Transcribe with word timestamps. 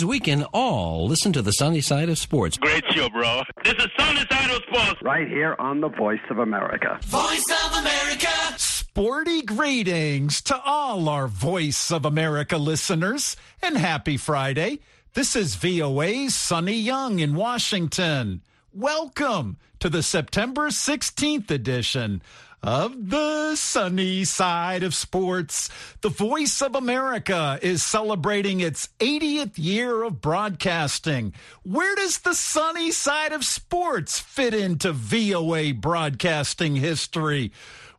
means 0.00 0.04
we 0.08 0.20
can 0.20 0.44
all 0.52 1.06
listen 1.06 1.32
to 1.32 1.42
the 1.42 1.52
sunny 1.52 1.80
side 1.80 2.08
of 2.08 2.18
sports. 2.18 2.56
Great 2.56 2.84
show, 2.92 3.08
bro. 3.10 3.42
This 3.64 3.74
is 3.74 3.88
Sunny 3.98 4.24
Side 4.30 4.50
of 4.50 4.62
Sports. 4.64 5.02
Right 5.02 5.28
here 5.28 5.56
on 5.58 5.80
the 5.80 5.88
Voice 5.88 6.20
of 6.30 6.38
America. 6.38 6.98
Voice 7.02 7.50
of 7.66 7.78
America. 7.78 8.28
Sporty 8.56 9.42
greetings 9.42 10.40
to 10.42 10.60
all 10.64 11.08
our 11.08 11.28
Voice 11.28 11.90
of 11.90 12.04
America 12.04 12.56
listeners 12.56 13.36
and 13.62 13.76
happy 13.76 14.16
Friday. 14.16 14.80
This 15.14 15.36
is 15.36 15.56
VOA's 15.56 16.34
Sonny 16.34 16.78
Young 16.78 17.18
in 17.18 17.34
Washington. 17.34 18.42
Welcome 18.72 19.58
to 19.80 19.88
the 19.88 20.02
September 20.02 20.68
16th 20.68 21.50
edition 21.50 22.22
of 22.62 23.10
the 23.10 23.56
sunny 23.56 24.24
side 24.24 24.82
of 24.82 24.94
sports. 24.94 25.70
The 26.02 26.08
Voice 26.08 26.60
of 26.60 26.74
America 26.74 27.58
is 27.62 27.82
celebrating 27.82 28.60
its 28.60 28.88
80th 28.98 29.54
year 29.56 30.02
of 30.02 30.20
broadcasting. 30.20 31.32
Where 31.62 31.94
does 31.96 32.18
the 32.18 32.34
sunny 32.34 32.90
side 32.90 33.32
of 33.32 33.44
sports 33.44 34.18
fit 34.18 34.54
into 34.54 34.92
VOA 34.92 35.72
broadcasting 35.72 36.76
history? 36.76 37.52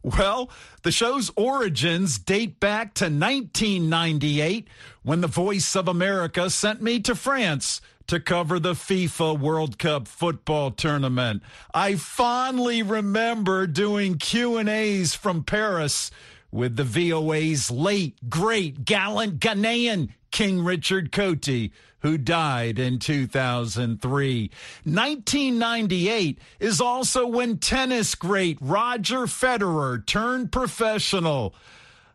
Well, 0.03 0.49
the 0.81 0.91
show's 0.91 1.31
origins 1.35 2.17
date 2.17 2.59
back 2.59 2.93
to 2.95 3.05
1998 3.05 4.67
when 5.03 5.21
the 5.21 5.27
Voice 5.27 5.75
of 5.75 5.87
America 5.87 6.49
sent 6.49 6.81
me 6.81 6.99
to 7.01 7.13
France 7.13 7.81
to 8.07 8.19
cover 8.19 8.59
the 8.59 8.73
FIFA 8.73 9.39
World 9.39 9.77
Cup 9.77 10.07
football 10.07 10.71
tournament. 10.71 11.43
I 11.73 11.95
fondly 11.95 12.81
remember 12.81 13.67
doing 13.67 14.17
Q&As 14.17 15.13
from 15.13 15.43
Paris 15.43 16.09
with 16.51 16.75
the 16.75 16.83
VOA's 16.83 17.71
late, 17.71 18.17
great, 18.29 18.83
gallant 18.83 19.39
Ghanaian 19.39 20.09
King 20.31 20.63
Richard 20.63 21.11
Coty, 21.11 21.71
who 21.99 22.17
died 22.17 22.79
in 22.79 22.99
2003. 22.99 24.51
1998 24.83 26.39
is 26.59 26.81
also 26.81 27.27
when 27.27 27.57
tennis 27.57 28.15
great 28.15 28.57
Roger 28.59 29.27
Federer 29.27 30.05
turned 30.05 30.51
professional. 30.51 31.53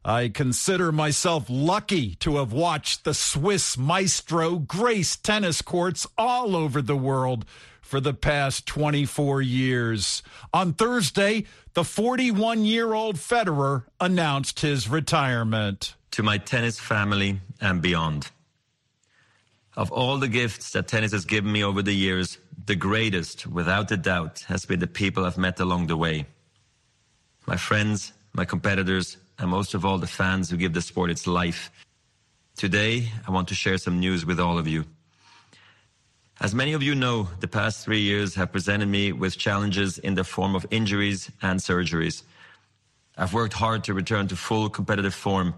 I 0.05 0.29
consider 0.29 0.93
myself 0.93 1.47
lucky 1.49 2.15
to 2.17 2.37
have 2.37 2.53
watched 2.53 3.05
the 3.05 3.15
Swiss 3.15 3.77
maestro 3.77 4.57
grace 4.59 5.17
tennis 5.17 5.63
courts 5.63 6.07
all 6.17 6.55
over 6.55 6.81
the 6.81 6.97
world 6.97 7.45
for 7.81 8.01
the 8.01 8.15
past 8.15 8.67
24 8.67 9.43
years. 9.43 10.23
On 10.53 10.73
Thursday, 10.73 11.45
the 11.75 11.85
41 11.85 12.65
year 12.65 12.95
old 12.95 13.17
Federer 13.17 13.85
announced 14.01 14.61
his 14.61 14.89
retirement. 14.89 15.95
To 16.13 16.23
my 16.23 16.39
tennis 16.39 16.81
family 16.81 17.41
and 17.61 17.83
beyond. 17.83 18.31
Of 19.77 19.93
all 19.93 20.19
the 20.19 20.29
gifts 20.29 20.73
that 20.73 20.89
tennis 20.89 21.13
has 21.13 21.25
given 21.25 21.53
me 21.53 21.63
over 21.63 21.83
the 21.83 21.95
years, 21.95 22.39
the 22.65 22.77
greatest, 22.77 23.47
without 23.47 23.91
a 23.91 23.97
doubt, 23.97 24.41
has 24.49 24.65
been 24.65 24.81
the 24.81 24.87
people 24.87 25.25
I've 25.25 25.37
met 25.37 25.61
along 25.61 25.89
the 25.89 25.97
way. 25.97 26.27
My 27.47 27.57
friends, 27.57 28.13
my 28.33 28.45
competitors, 28.45 29.19
and 29.39 29.51
most 29.51 29.75
of 29.75 29.85
all, 29.85 29.99
the 29.99 30.07
fans 30.07 30.51
who 30.51 30.57
give 30.57 30.73
the 30.73 30.81
sport 30.81 31.11
its 31.11 31.27
life. 31.27 31.71
Today, 32.57 33.11
I 33.29 33.31
want 33.31 33.49
to 33.49 33.55
share 33.55 33.77
some 33.77 34.01
news 34.01 34.25
with 34.25 34.41
all 34.41 34.59
of 34.59 34.67
you. 34.67 34.87
As 36.41 36.55
many 36.55 36.73
of 36.73 36.83
you 36.83 36.95
know, 36.95 37.29
the 37.41 37.49
past 37.49 37.85
three 37.85 38.01
years 38.01 38.35
have 38.35 38.53
presented 38.53 38.89
me 38.89 39.13
with 39.13 39.39
challenges 39.39 39.99
in 39.99 40.15
the 40.15 40.25
form 40.25 40.55
of 40.55 40.67
injuries 40.71 41.31
and 41.43 41.61
surgeries. 41.61 42.23
I've 43.17 43.33
worked 43.33 43.55
hard 43.55 43.85
to 43.85 43.95
return 43.95 44.29
to 44.29 44.37
full 44.37 44.69
competitive 44.69 45.15
form, 45.15 45.55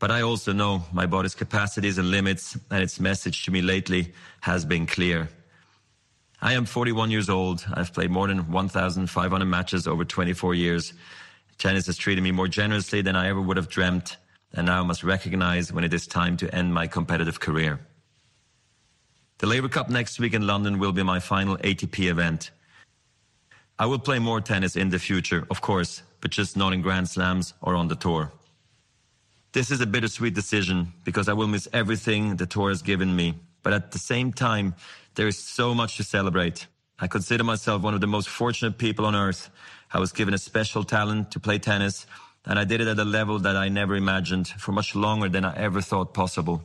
but 0.00 0.10
I 0.10 0.22
also 0.22 0.52
know 0.52 0.82
my 0.92 1.06
body's 1.06 1.34
capacities 1.34 1.98
and 1.98 2.10
limits, 2.10 2.58
and 2.70 2.82
its 2.82 2.98
message 2.98 3.44
to 3.44 3.50
me 3.50 3.60
lately 3.60 4.12
has 4.40 4.64
been 4.64 4.86
clear. 4.86 5.28
I 6.40 6.54
am 6.54 6.64
41 6.64 7.10
years 7.10 7.28
old. 7.28 7.64
I've 7.74 7.92
played 7.92 8.10
more 8.10 8.26
than 8.26 8.50
1,500 8.50 9.44
matches 9.44 9.86
over 9.86 10.06
24 10.06 10.54
years. 10.54 10.94
Tennis 11.58 11.84
has 11.84 11.98
treated 11.98 12.24
me 12.24 12.32
more 12.32 12.48
generously 12.48 13.02
than 13.02 13.14
I 13.14 13.28
ever 13.28 13.42
would 13.42 13.58
have 13.58 13.68
dreamt, 13.68 14.16
and 14.54 14.66
now 14.66 14.80
I 14.80 14.86
must 14.86 15.04
recognize 15.04 15.70
when 15.70 15.84
it 15.84 15.92
is 15.92 16.06
time 16.06 16.38
to 16.38 16.52
end 16.54 16.72
my 16.72 16.86
competitive 16.86 17.38
career. 17.38 17.78
The 19.36 19.46
Laver 19.46 19.68
Cup 19.68 19.90
next 19.90 20.18
week 20.18 20.32
in 20.32 20.46
London 20.46 20.78
will 20.78 20.92
be 20.92 21.02
my 21.02 21.20
final 21.20 21.58
ATP 21.58 22.10
event. 22.10 22.52
I 23.78 23.84
will 23.84 23.98
play 23.98 24.18
more 24.18 24.40
tennis 24.40 24.76
in 24.76 24.88
the 24.88 24.98
future, 24.98 25.46
of 25.50 25.60
course, 25.60 26.02
but 26.22 26.30
just 26.30 26.56
not 26.56 26.72
in 26.72 26.80
Grand 26.80 27.08
Slams 27.10 27.52
or 27.60 27.74
on 27.74 27.88
the 27.88 27.96
tour. 27.96 28.32
This 29.52 29.72
is 29.72 29.80
a 29.80 29.86
bittersweet 29.86 30.34
decision 30.34 30.92
because 31.04 31.28
I 31.28 31.32
will 31.32 31.48
miss 31.48 31.66
everything 31.72 32.36
the 32.36 32.46
tour 32.46 32.68
has 32.68 32.82
given 32.82 33.14
me. 33.16 33.34
But 33.64 33.72
at 33.72 33.90
the 33.90 33.98
same 33.98 34.32
time, 34.32 34.76
there 35.16 35.26
is 35.26 35.38
so 35.38 35.74
much 35.74 35.96
to 35.96 36.04
celebrate. 36.04 36.68
I 37.00 37.08
consider 37.08 37.42
myself 37.42 37.82
one 37.82 37.94
of 37.94 38.00
the 38.00 38.06
most 38.06 38.28
fortunate 38.28 38.78
people 38.78 39.06
on 39.06 39.16
earth. 39.16 39.50
I 39.92 39.98
was 39.98 40.12
given 40.12 40.34
a 40.34 40.38
special 40.38 40.84
talent 40.84 41.32
to 41.32 41.40
play 41.40 41.58
tennis, 41.58 42.06
and 42.46 42.58
I 42.60 42.64
did 42.64 42.80
it 42.80 42.86
at 42.86 42.98
a 42.98 43.04
level 43.04 43.40
that 43.40 43.56
I 43.56 43.68
never 43.68 43.96
imagined 43.96 44.46
for 44.48 44.70
much 44.70 44.94
longer 44.94 45.28
than 45.28 45.44
I 45.44 45.56
ever 45.56 45.80
thought 45.80 46.14
possible. 46.14 46.64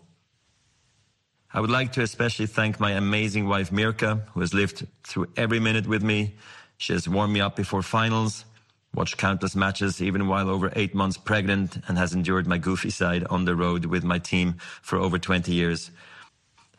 I 1.51 1.61
would 1.61 1.71
like 1.71 1.93
to 1.93 2.01
especially 2.01 2.47
thank 2.47 2.79
my 2.79 2.91
amazing 2.91 3.47
wife 3.47 3.71
Mirka, 3.71 4.27
who 4.33 4.41
has 4.41 4.53
lived 4.53 4.85
through 5.03 5.27
every 5.35 5.59
minute 5.59 5.87
with 5.87 6.03
me. 6.03 6.35
She 6.77 6.93
has 6.93 7.09
warmed 7.09 7.33
me 7.33 7.41
up 7.41 7.55
before 7.55 7.81
finals, 7.81 8.45
watched 8.95 9.17
countless 9.17 9.55
matches 9.55 10.01
even 10.01 10.27
while 10.27 10.49
over 10.49 10.71
eight 10.75 10.95
months 10.95 11.17
pregnant, 11.17 11.77
and 11.87 11.97
has 11.97 12.13
endured 12.13 12.47
my 12.47 12.57
goofy 12.57 12.89
side 12.89 13.25
on 13.29 13.45
the 13.45 13.55
road 13.55 13.85
with 13.85 14.03
my 14.03 14.17
team 14.17 14.55
for 14.81 14.97
over 14.97 15.19
20 15.19 15.51
years. 15.51 15.91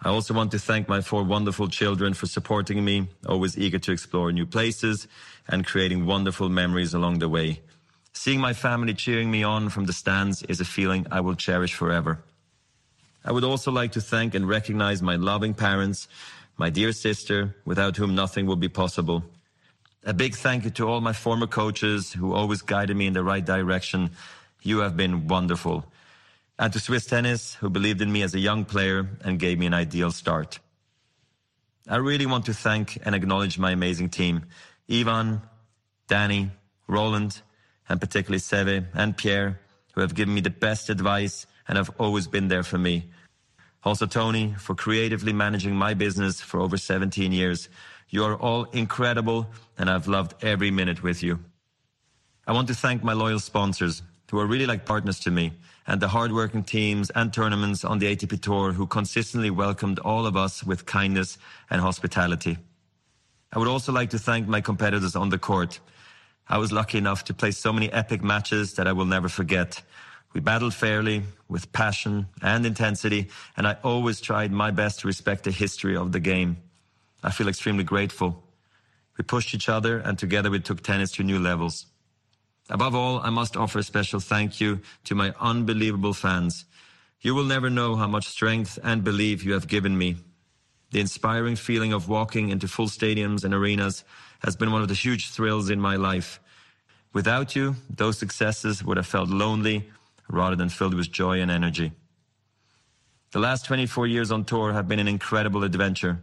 I 0.02 0.08
also 0.08 0.34
want 0.34 0.50
to 0.52 0.58
thank 0.58 0.88
my 0.88 1.00
four 1.00 1.22
wonderful 1.22 1.68
children 1.68 2.14
for 2.14 2.26
supporting 2.26 2.84
me, 2.84 3.08
always 3.26 3.58
eager 3.58 3.78
to 3.78 3.92
explore 3.92 4.32
new 4.32 4.46
places 4.46 5.08
and 5.48 5.66
creating 5.66 6.06
wonderful 6.06 6.48
memories 6.48 6.94
along 6.94 7.18
the 7.18 7.28
way. 7.28 7.60
Seeing 8.12 8.40
my 8.40 8.52
family 8.52 8.94
cheering 8.94 9.30
me 9.30 9.42
on 9.42 9.68
from 9.68 9.84
the 9.84 9.92
stands 9.92 10.42
is 10.44 10.60
a 10.60 10.64
feeling 10.64 11.06
I 11.10 11.20
will 11.20 11.34
cherish 11.34 11.74
forever. 11.74 12.20
I 13.24 13.32
would 13.32 13.44
also 13.44 13.70
like 13.70 13.92
to 13.92 14.00
thank 14.00 14.34
and 14.34 14.48
recognize 14.48 15.02
my 15.02 15.16
loving 15.16 15.54
parents, 15.54 16.08
my 16.56 16.70
dear 16.70 16.92
sister, 16.92 17.56
without 17.64 17.96
whom 17.96 18.14
nothing 18.14 18.46
would 18.46 18.60
be 18.60 18.68
possible. 18.68 19.24
A 20.08 20.14
big 20.14 20.36
thank 20.36 20.62
you 20.62 20.70
to 20.70 20.86
all 20.86 21.00
my 21.00 21.12
former 21.12 21.48
coaches 21.48 22.12
who 22.12 22.32
always 22.32 22.62
guided 22.62 22.96
me 22.96 23.08
in 23.08 23.12
the 23.12 23.24
right 23.24 23.44
direction. 23.44 24.12
You 24.62 24.78
have 24.78 24.96
been 24.96 25.26
wonderful. 25.26 25.84
And 26.60 26.72
to 26.72 26.78
Swiss 26.78 27.06
Tennis, 27.06 27.54
who 27.56 27.68
believed 27.68 28.00
in 28.00 28.12
me 28.12 28.22
as 28.22 28.32
a 28.32 28.38
young 28.38 28.64
player 28.64 29.08
and 29.24 29.40
gave 29.40 29.58
me 29.58 29.66
an 29.66 29.74
ideal 29.74 30.12
start. 30.12 30.60
I 31.88 31.96
really 31.96 32.24
want 32.24 32.46
to 32.46 32.54
thank 32.54 33.00
and 33.04 33.16
acknowledge 33.16 33.58
my 33.58 33.72
amazing 33.72 34.10
team. 34.10 34.44
Ivan, 34.88 35.42
Danny, 36.06 36.50
Roland, 36.86 37.42
and 37.88 38.00
particularly 38.00 38.38
Seve 38.38 38.86
and 38.94 39.16
Pierre, 39.16 39.58
who 39.94 40.02
have 40.02 40.14
given 40.14 40.34
me 40.34 40.40
the 40.40 40.50
best 40.50 40.88
advice 40.88 41.46
and 41.66 41.76
have 41.76 41.90
always 41.98 42.28
been 42.28 42.46
there 42.46 42.62
for 42.62 42.78
me. 42.78 43.06
Also, 43.82 44.06
Tony, 44.06 44.54
for 44.56 44.76
creatively 44.76 45.32
managing 45.32 45.74
my 45.74 45.94
business 45.94 46.40
for 46.40 46.60
over 46.60 46.76
17 46.76 47.32
years. 47.32 47.68
You 48.08 48.24
are 48.24 48.36
all 48.36 48.64
incredible, 48.64 49.48
and 49.76 49.90
I've 49.90 50.06
loved 50.06 50.44
every 50.44 50.70
minute 50.70 51.02
with 51.02 51.22
you. 51.22 51.40
I 52.46 52.52
want 52.52 52.68
to 52.68 52.74
thank 52.74 53.02
my 53.02 53.12
loyal 53.12 53.40
sponsors, 53.40 54.02
who 54.30 54.38
are 54.38 54.46
really 54.46 54.66
like 54.66 54.84
partners 54.84 55.18
to 55.20 55.30
me, 55.30 55.52
and 55.86 56.00
the 56.00 56.08
hardworking 56.08 56.62
teams 56.62 57.10
and 57.10 57.32
tournaments 57.32 57.84
on 57.84 57.98
the 57.98 58.06
ATP 58.06 58.40
Tour 58.40 58.72
who 58.72 58.86
consistently 58.86 59.50
welcomed 59.50 59.98
all 60.00 60.26
of 60.26 60.36
us 60.36 60.62
with 60.62 60.86
kindness 60.86 61.38
and 61.68 61.80
hospitality. 61.80 62.58
I 63.52 63.58
would 63.58 63.68
also 63.68 63.92
like 63.92 64.10
to 64.10 64.18
thank 64.18 64.46
my 64.46 64.60
competitors 64.60 65.16
on 65.16 65.30
the 65.30 65.38
court. 65.38 65.80
I 66.48 66.58
was 66.58 66.72
lucky 66.72 66.98
enough 66.98 67.24
to 67.24 67.34
play 67.34 67.50
so 67.50 67.72
many 67.72 67.92
epic 67.92 68.22
matches 68.22 68.74
that 68.74 68.86
I 68.86 68.92
will 68.92 69.04
never 69.04 69.28
forget. 69.28 69.82
We 70.32 70.40
battled 70.40 70.74
fairly, 70.74 71.22
with 71.48 71.72
passion 71.72 72.26
and 72.42 72.66
intensity, 72.66 73.28
and 73.56 73.66
I 73.66 73.76
always 73.82 74.20
tried 74.20 74.52
my 74.52 74.70
best 74.70 75.00
to 75.00 75.06
respect 75.06 75.44
the 75.44 75.50
history 75.50 75.96
of 75.96 76.12
the 76.12 76.20
game. 76.20 76.58
I 77.26 77.32
feel 77.32 77.48
extremely 77.48 77.82
grateful. 77.82 78.44
We 79.18 79.24
pushed 79.24 79.52
each 79.52 79.68
other, 79.68 79.98
and 79.98 80.16
together 80.16 80.48
we 80.48 80.60
took 80.60 80.80
tennis 80.80 81.10
to 81.12 81.24
new 81.24 81.40
levels. 81.40 81.86
Above 82.70 82.94
all, 82.94 83.18
I 83.18 83.30
must 83.30 83.56
offer 83.56 83.80
a 83.80 83.82
special 83.82 84.20
thank 84.20 84.60
you 84.60 84.80
to 85.04 85.16
my 85.16 85.34
unbelievable 85.40 86.14
fans. 86.14 86.66
You 87.20 87.34
will 87.34 87.44
never 87.44 87.68
know 87.68 87.96
how 87.96 88.06
much 88.06 88.28
strength 88.28 88.78
and 88.84 89.02
belief 89.02 89.44
you 89.44 89.54
have 89.54 89.66
given 89.66 89.98
me. 89.98 90.18
The 90.92 91.00
inspiring 91.00 91.56
feeling 91.56 91.92
of 91.92 92.08
walking 92.08 92.50
into 92.50 92.68
full 92.68 92.86
stadiums 92.86 93.42
and 93.42 93.52
arenas 93.52 94.04
has 94.44 94.54
been 94.54 94.70
one 94.70 94.82
of 94.82 94.88
the 94.88 94.94
huge 94.94 95.30
thrills 95.30 95.68
in 95.68 95.80
my 95.80 95.96
life. 95.96 96.38
Without 97.12 97.56
you, 97.56 97.74
those 97.90 98.18
successes 98.18 98.84
would 98.84 98.98
have 98.98 99.06
felt 99.06 99.30
lonely 99.30 99.90
rather 100.28 100.54
than 100.54 100.68
filled 100.68 100.94
with 100.94 101.10
joy 101.10 101.40
and 101.40 101.50
energy. 101.50 101.90
The 103.32 103.40
last 103.40 103.64
24 103.64 104.06
years 104.06 104.30
on 104.30 104.44
tour 104.44 104.72
have 104.74 104.86
been 104.86 105.00
an 105.00 105.08
incredible 105.08 105.64
adventure. 105.64 106.20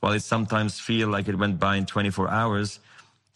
While 0.00 0.12
it 0.12 0.22
sometimes 0.22 0.78
feels 0.78 1.10
like 1.10 1.28
it 1.28 1.38
went 1.38 1.58
by 1.58 1.76
in 1.76 1.86
24 1.86 2.30
hours, 2.30 2.80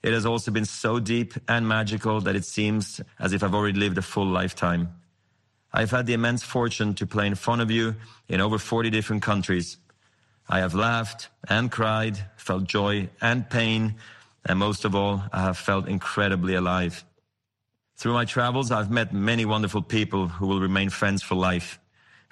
it 0.03 0.13
has 0.13 0.27
also 0.27 0.51
been 0.51 0.65
so 0.65 0.99
deep 0.99 1.35
and 1.49 1.67
magical 1.67 2.21
that 2.21 2.37
it 2.37 2.45
seems 2.45 3.01
as 3.19 3.33
if 3.33 3.43
I've 3.43 3.55
already 3.55 3.79
lived 3.79 3.99
a 3.99 4.03
full 4.03 4.27
lifetime. 4.27 4.89
I've 5.73 5.91
had 5.91 6.07
the 6.07 6.13
immense 6.13 6.43
fortune 6.43 6.95
to 6.95 7.07
play 7.07 7.27
in 7.27 7.35
front 7.35 7.63
of 7.63 7.71
you 7.71 7.95
in 8.29 8.41
over 8.41 8.59
40 8.59 8.91
different 8.91 9.23
countries. 9.23 9.79
I 10.49 10.59
have 10.59 10.75
laughed 10.75 11.29
and 11.49 11.71
cried, 11.71 12.19
felt 12.37 12.65
joy 12.65 13.09
and 13.21 13.49
pain, 13.49 13.95
and 14.45 14.59
most 14.59 14.85
of 14.85 14.95
all, 14.95 15.23
I 15.33 15.43
have 15.43 15.57
felt 15.57 15.89
incredibly 15.89 16.55
alive. 16.55 17.05
Through 17.97 18.15
my 18.15 18.25
travels, 18.25 18.71
I've 18.71 18.91
met 18.91 19.13
many 19.13 19.45
wonderful 19.45 19.83
people 19.83 20.27
who 20.29 20.47
will 20.47 20.61
remain 20.61 20.91
friends 20.91 21.23
for 21.23 21.37
life, 21.37 21.79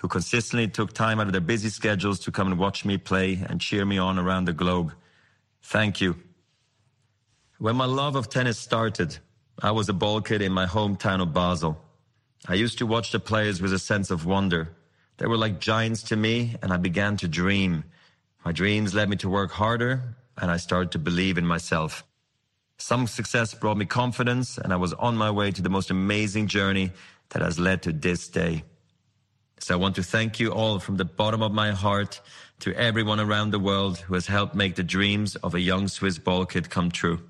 who 0.00 0.08
consistently 0.08 0.66
took 0.66 0.94
time 0.94 1.20
out 1.20 1.26
of 1.26 1.32
their 1.32 1.42
busy 1.42 1.68
schedules 1.68 2.18
to 2.20 2.32
come 2.32 2.46
and 2.46 2.58
watch 2.58 2.86
me 2.86 2.96
play 2.96 3.44
and 3.48 3.60
cheer 3.60 3.84
me 3.84 3.98
on 3.98 4.18
around 4.18 4.46
the 4.46 4.52
globe. 4.52 4.94
Thank 5.62 6.00
you. 6.00 6.16
When 7.58 7.76
my 7.76 7.84
love 7.84 8.16
of 8.16 8.30
tennis 8.30 8.58
started, 8.58 9.18
I 9.62 9.72
was 9.72 9.90
a 9.90 9.92
ball 9.92 10.22
kid 10.22 10.40
in 10.40 10.52
my 10.52 10.64
hometown 10.64 11.20
of 11.20 11.34
Basel. 11.34 11.78
I 12.48 12.54
used 12.54 12.78
to 12.78 12.86
watch 12.86 13.12
the 13.12 13.20
players 13.20 13.60
with 13.60 13.74
a 13.74 13.78
sense 13.78 14.10
of 14.10 14.24
wonder. 14.24 14.74
They 15.18 15.26
were 15.26 15.36
like 15.36 15.60
giants 15.60 16.02
to 16.04 16.16
me, 16.16 16.56
and 16.62 16.72
I 16.72 16.78
began 16.78 17.18
to 17.18 17.28
dream. 17.28 17.84
My 18.42 18.52
dreams 18.52 18.94
led 18.94 19.10
me 19.10 19.16
to 19.16 19.28
work 19.28 19.50
harder, 19.50 20.16
and 20.40 20.50
I 20.50 20.56
started 20.56 20.92
to 20.92 20.98
believe 20.98 21.36
in 21.36 21.46
myself. 21.46 22.04
Some 22.78 23.06
success 23.06 23.52
brought 23.52 23.76
me 23.76 23.84
confidence, 23.84 24.56
and 24.56 24.72
I 24.72 24.76
was 24.76 24.94
on 24.94 25.18
my 25.18 25.30
way 25.30 25.50
to 25.50 25.60
the 25.60 25.68
most 25.68 25.90
amazing 25.90 26.46
journey 26.46 26.92
that 27.28 27.42
has 27.42 27.58
led 27.58 27.82
to 27.82 27.92
this 27.92 28.26
day. 28.28 28.64
So 29.60 29.74
I 29.74 29.76
want 29.76 29.96
to 29.96 30.02
thank 30.02 30.40
you 30.40 30.52
all 30.52 30.78
from 30.78 30.96
the 30.96 31.04
bottom 31.04 31.42
of 31.42 31.52
my 31.52 31.72
heart 31.72 32.20
to 32.60 32.74
everyone 32.74 33.20
around 33.20 33.50
the 33.50 33.58
world 33.58 33.98
who 33.98 34.14
has 34.14 34.26
helped 34.26 34.54
make 34.54 34.74
the 34.74 34.82
dreams 34.82 35.36
of 35.36 35.54
a 35.54 35.60
young 35.60 35.86
Swiss 35.86 36.18
ball 36.18 36.46
kid 36.46 36.70
come 36.70 36.90
true. 36.90 37.20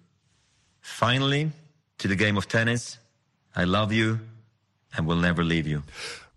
Finally, 0.81 1.51
to 1.99 2.07
the 2.07 2.15
game 2.15 2.37
of 2.37 2.47
tennis, 2.47 2.99
I 3.55 3.65
love 3.65 3.93
you 3.93 4.21
and 4.97 5.09
will 5.09 5.17
never 5.17 5.43
leave 5.43 5.67
you. 5.67 5.83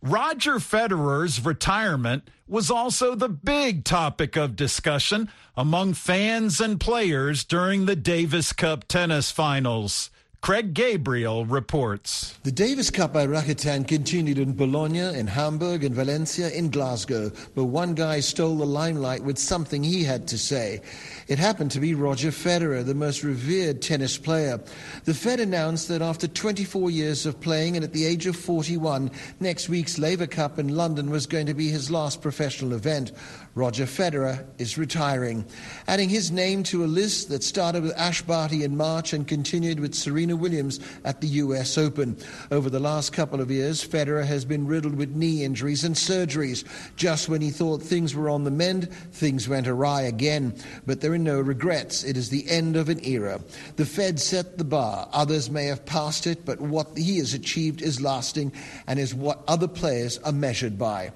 Roger 0.01 0.55
Federer's 0.55 1.45
retirement 1.45 2.27
was 2.47 2.71
also 2.71 3.13
the 3.13 3.29
big 3.29 3.83
topic 3.83 4.35
of 4.35 4.55
discussion 4.55 5.29
among 5.55 5.93
fans 5.93 6.59
and 6.59 6.79
players 6.79 7.43
during 7.43 7.85
the 7.85 7.95
Davis 7.95 8.51
Cup 8.51 8.87
tennis 8.87 9.29
finals. 9.29 10.09
Craig 10.43 10.73
Gabriel 10.73 11.45
reports. 11.45 12.37
The 12.43 12.51
Davis 12.51 12.89
Cup 12.89 13.13
by 13.13 13.25
Rakuten 13.25 13.87
continued 13.87 14.37
in 14.37 14.51
Bologna, 14.51 15.17
in 15.17 15.25
Hamburg, 15.25 15.85
in 15.85 15.93
Valencia, 15.93 16.49
in 16.49 16.69
Glasgow, 16.69 17.31
but 17.55 17.63
one 17.63 17.93
guy 17.93 18.19
stole 18.19 18.57
the 18.57 18.65
limelight 18.65 19.23
with 19.23 19.37
something 19.37 19.81
he 19.81 20.03
had 20.03 20.27
to 20.27 20.37
say. 20.37 20.81
It 21.27 21.39
happened 21.39 21.71
to 21.71 21.79
be 21.79 21.93
Roger 21.93 22.29
Federer, 22.29 22.85
the 22.85 22.93
most 22.93 23.23
revered 23.23 23.81
tennis 23.81 24.17
player. 24.17 24.59
The 25.05 25.13
Fed 25.13 25.39
announced 25.39 25.87
that 25.87 26.01
after 26.01 26.27
24 26.27 26.91
years 26.91 27.25
of 27.25 27.39
playing 27.39 27.75
and 27.75 27.83
at 27.83 27.93
the 27.93 28.05
age 28.05 28.27
of 28.27 28.35
41, 28.35 29.11
next 29.39 29.69
week's 29.69 29.97
Laver 29.97 30.27
Cup 30.27 30.59
in 30.59 30.75
London 30.75 31.09
was 31.09 31.25
going 31.25 31.45
to 31.45 31.53
be 31.53 31.69
his 31.69 31.89
last 31.89 32.21
professional 32.21 32.73
event. 32.73 33.11
Roger 33.55 33.85
Federer 33.85 34.45
is 34.57 34.77
retiring, 34.79 35.45
adding 35.87 36.09
his 36.09 36.31
name 36.31 36.63
to 36.63 36.83
a 36.83 36.87
list 36.87 37.29
that 37.29 37.43
started 37.43 37.83
with 37.83 37.97
Ash 37.97 38.21
Barty 38.23 38.63
in 38.63 38.75
March 38.75 39.13
and 39.13 39.27
continued 39.27 39.79
with 39.79 39.93
Serena 39.93 40.35
Williams 40.35 40.79
at 41.05 41.21
the 41.21 41.27
US 41.27 41.77
Open. 41.77 42.17
Over 42.51 42.69
the 42.69 42.79
last 42.79 43.13
couple 43.13 43.41
of 43.41 43.51
years, 43.51 43.85
Federer 43.87 44.25
has 44.25 44.43
been 44.43 44.65
riddled 44.65 44.95
with 44.95 45.15
knee 45.15 45.43
injuries 45.43 45.83
and 45.83 45.95
surgeries. 45.95 46.65
Just 46.95 47.29
when 47.29 47.41
he 47.41 47.51
thought 47.51 47.81
things 47.81 48.15
were 48.15 48.29
on 48.29 48.43
the 48.43 48.51
mend, 48.51 48.91
things 49.11 49.47
went 49.47 49.67
awry 49.67 50.01
again. 50.01 50.55
But 50.87 51.01
there 51.01 51.13
are 51.13 51.19
no 51.23 51.39
regrets. 51.39 52.03
It 52.03 52.17
is 52.17 52.29
the 52.29 52.49
end 52.49 52.75
of 52.75 52.89
an 52.89 53.03
era. 53.05 53.41
The 53.75 53.85
Fed 53.85 54.19
set 54.19 54.57
the 54.57 54.63
bar. 54.63 55.07
Others 55.11 55.49
may 55.49 55.65
have 55.65 55.85
passed 55.85 56.27
it, 56.27 56.45
but 56.45 56.59
what 56.61 56.97
he 56.97 57.17
has 57.17 57.33
achieved 57.33 57.81
is 57.81 58.01
lasting 58.01 58.53
and 58.87 58.99
is 58.99 59.15
what 59.15 59.43
other 59.47 59.67
players 59.67 60.17
are 60.19 60.31
measured 60.31 60.77
by. 60.77 61.11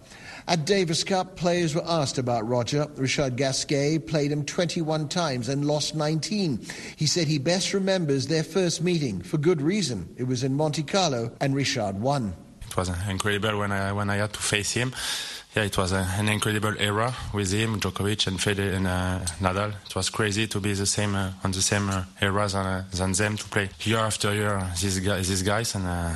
At 0.47 0.65
Davis 0.65 1.03
Cup, 1.03 1.35
players 1.35 1.75
were 1.75 1.83
asked 1.85 2.17
about 2.17 2.47
Roger. 2.47 2.87
Richard 2.95 3.35
Gasquet 3.35 3.99
played 3.99 4.31
him 4.31 4.45
21 4.45 5.09
times 5.09 5.49
and 5.49 5.65
lost 5.65 5.93
19. 5.93 6.65
He 6.95 7.05
said 7.05 7.27
he 7.27 7.37
best 7.37 7.73
remembers 7.73 8.27
their 8.27 8.43
first 8.43 8.81
meeting 8.81 9.21
for 9.21 9.37
good 9.37 9.61
reason. 9.61 10.15
It 10.17 10.23
was 10.23 10.43
in 10.45 10.53
Monte 10.55 10.83
Carlo 10.83 11.31
and 11.41 11.53
Richard 11.53 11.99
won. 11.99 12.33
It 12.69 12.77
was 12.77 12.89
incredible 13.09 13.59
when 13.59 13.73
I, 13.73 13.91
when 13.91 14.09
I 14.09 14.15
had 14.15 14.31
to 14.33 14.39
face 14.39 14.71
him 14.71 14.93
yeah, 15.57 15.63
it 15.63 15.77
was 15.77 15.91
a, 15.91 16.07
an 16.19 16.29
incredible 16.29 16.75
era 16.77 17.11
with 17.33 17.51
him, 17.51 17.79
Djokovic 17.79 18.27
and 18.27 18.37
Federer 18.37 18.75
and 18.75 18.85
uh, 18.85 19.19
Nadal. 19.41 19.73
It 19.87 19.95
was 19.95 20.11
crazy 20.11 20.45
to 20.45 20.59
be 20.59 20.73
the 20.73 20.85
same 20.85 21.15
uh, 21.15 21.31
on 21.43 21.51
the 21.51 21.63
same 21.63 21.89
uh, 21.89 22.03
era 22.21 22.47
than, 22.47 22.65
uh, 22.65 22.83
than 22.93 23.13
them 23.13 23.37
to 23.37 23.45
play 23.45 23.69
year 23.81 23.97
after 23.97 24.31
year. 24.35 24.61
These 24.79 24.99
guys, 24.99 25.27
these 25.27 25.41
guys, 25.41 25.73
and 25.73 25.87
uh, 25.87 26.13